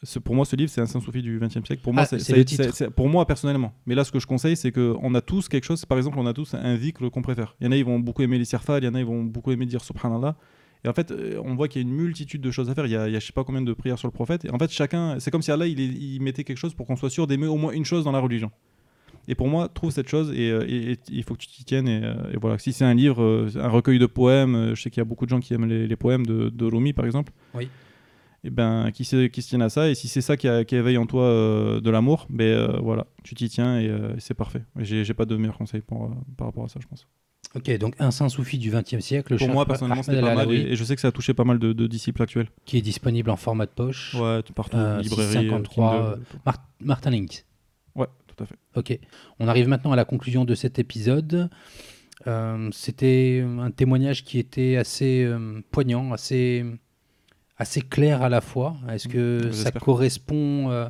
[0.05, 1.81] Ce- pour moi, ce livre, c'est un Saint-Soufi du XXe siècle.
[1.83, 2.65] Pour moi, Ah, c'est c'est ça- le titre.
[2.65, 3.73] c'est- c'est- pour moi personnellement.
[3.87, 5.85] Mais là, ce que je conseille, c'est qu'on a tous quelque chose.
[5.85, 7.55] Par exemple, on a tous un zikr qu'on préfère.
[7.61, 9.07] Il y en a, ils vont beaucoup aimer les sirfal, il y en a, ils
[9.07, 10.37] vont beaucoup aimer dire Subhanallah.
[10.85, 12.87] Et en fait, euh, on voit qu'il y a une multitude de choses à faire.
[12.87, 14.45] Il y a, il y a je sais pas combien de prières sur le prophète.
[14.45, 17.11] Et en fait, chacun, c'est comme si Allah, il, mettait quelque chose pour qu'on soit
[17.11, 18.51] sûr d'aimer au moins une chose dans la religion.
[19.29, 21.65] Et pour moi, trouve cette chose et, euh, et- et il faut que tu t'y
[21.65, 21.87] tiennes.
[21.87, 25.01] Et, euh, et voilà, si c'est un livre, un recueil de poèmes, je sais qu'il
[25.01, 27.33] y a beaucoup de gens qui aiment les, les poèmes de, de Rumi, par exemple.
[27.55, 27.69] Oui.
[28.45, 29.89] Et ben, qui, qui se tiennent à ça.
[29.89, 32.79] Et si c'est ça qui, a- qui éveille en toi euh, de l'amour, ben euh,
[32.81, 34.63] voilà, tu t'y tiens et, euh, et c'est parfait.
[34.79, 37.07] J'ai pas de meilleur conseil pour, par rapport à ça, je pense.
[37.55, 40.51] Ok, donc un saint soufi du XXe siècle, le pour moi, personnellement, c'était pas mal.
[40.51, 42.49] Et, et je sais que ça a touché pas mal de, de disciples actuels.
[42.65, 44.15] qui est disponible en format de poche.
[44.15, 46.39] Ouais, partout, librairie, 653, Kindle, euh, tout.
[46.47, 47.45] Mar- Martin Link.
[47.95, 48.57] Ouais, tout à fait.
[48.75, 48.99] Ok,
[49.39, 51.51] on arrive maintenant à la conclusion de cet épisode.
[52.73, 55.31] C'était un témoignage qui était assez
[55.71, 56.65] poignant, assez,
[57.63, 58.77] assez clair à la fois.
[58.91, 60.89] Est-ce que ça correspond euh,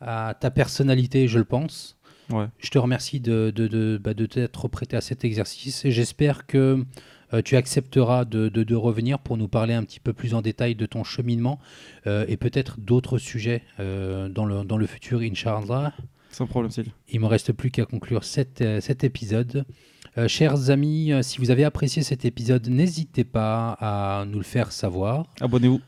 [0.00, 1.26] à ta personnalité?
[1.28, 1.96] Je le pense.
[2.30, 2.46] Ouais.
[2.58, 6.46] Je te remercie de, de, de, bah, de t'être prêté à cet exercice et j'espère
[6.46, 6.84] que
[7.32, 10.42] euh, tu accepteras de, de- de revenir pour nous parler un petit peu plus en
[10.42, 11.58] détail de ton cheminement
[12.06, 15.94] euh, et peut-être d'autres sujets euh, dans, le, dans le futur, Inch'Allah.
[16.30, 16.92] Sans problème, Cyril.
[17.08, 19.64] Il me reste plus qu'à conclure cet, cet épisode.
[20.26, 25.26] Chers amis, si vous avez apprécié cet épisode, n'hésitez pas à nous le faire savoir.
[25.40, 25.80] Abonnez-vous.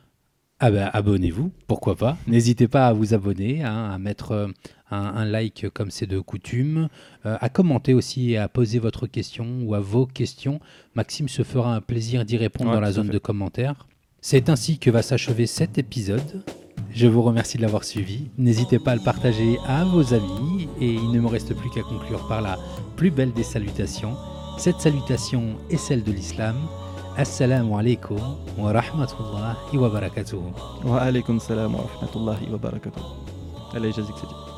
[0.63, 2.17] Ah ben, abonnez-vous, pourquoi pas.
[2.27, 4.49] N'hésitez pas à vous abonner, hein, à mettre euh,
[4.91, 6.89] un, un like comme c'est de coutume,
[7.25, 10.61] euh, à commenter aussi et à poser votre question ou à vos questions.
[10.95, 13.13] Maxime se fera un plaisir d'y répondre Ouais, dans la zone fait.
[13.15, 13.87] de commentaires.
[14.21, 16.43] C'est ainsi que va s'achever cet épisode.
[16.93, 18.31] Je vous remercie de l'avoir suivi.
[18.37, 21.83] N'hésitez pas à le partager à vos amis et il ne me reste plus qu'à
[21.83, 22.59] conclure par la
[22.97, 24.15] plus belle des salutations.
[24.59, 26.57] Cette salutation est celle de l'islam.
[27.21, 28.17] Assalamu alaikum
[28.57, 30.41] wa rahmatullahi wa barakatuh.
[30.89, 33.77] Wa alaikum salam wa rahmatullahi wa barakatuh.
[33.77, 34.50] Allez, Jazik Sidi.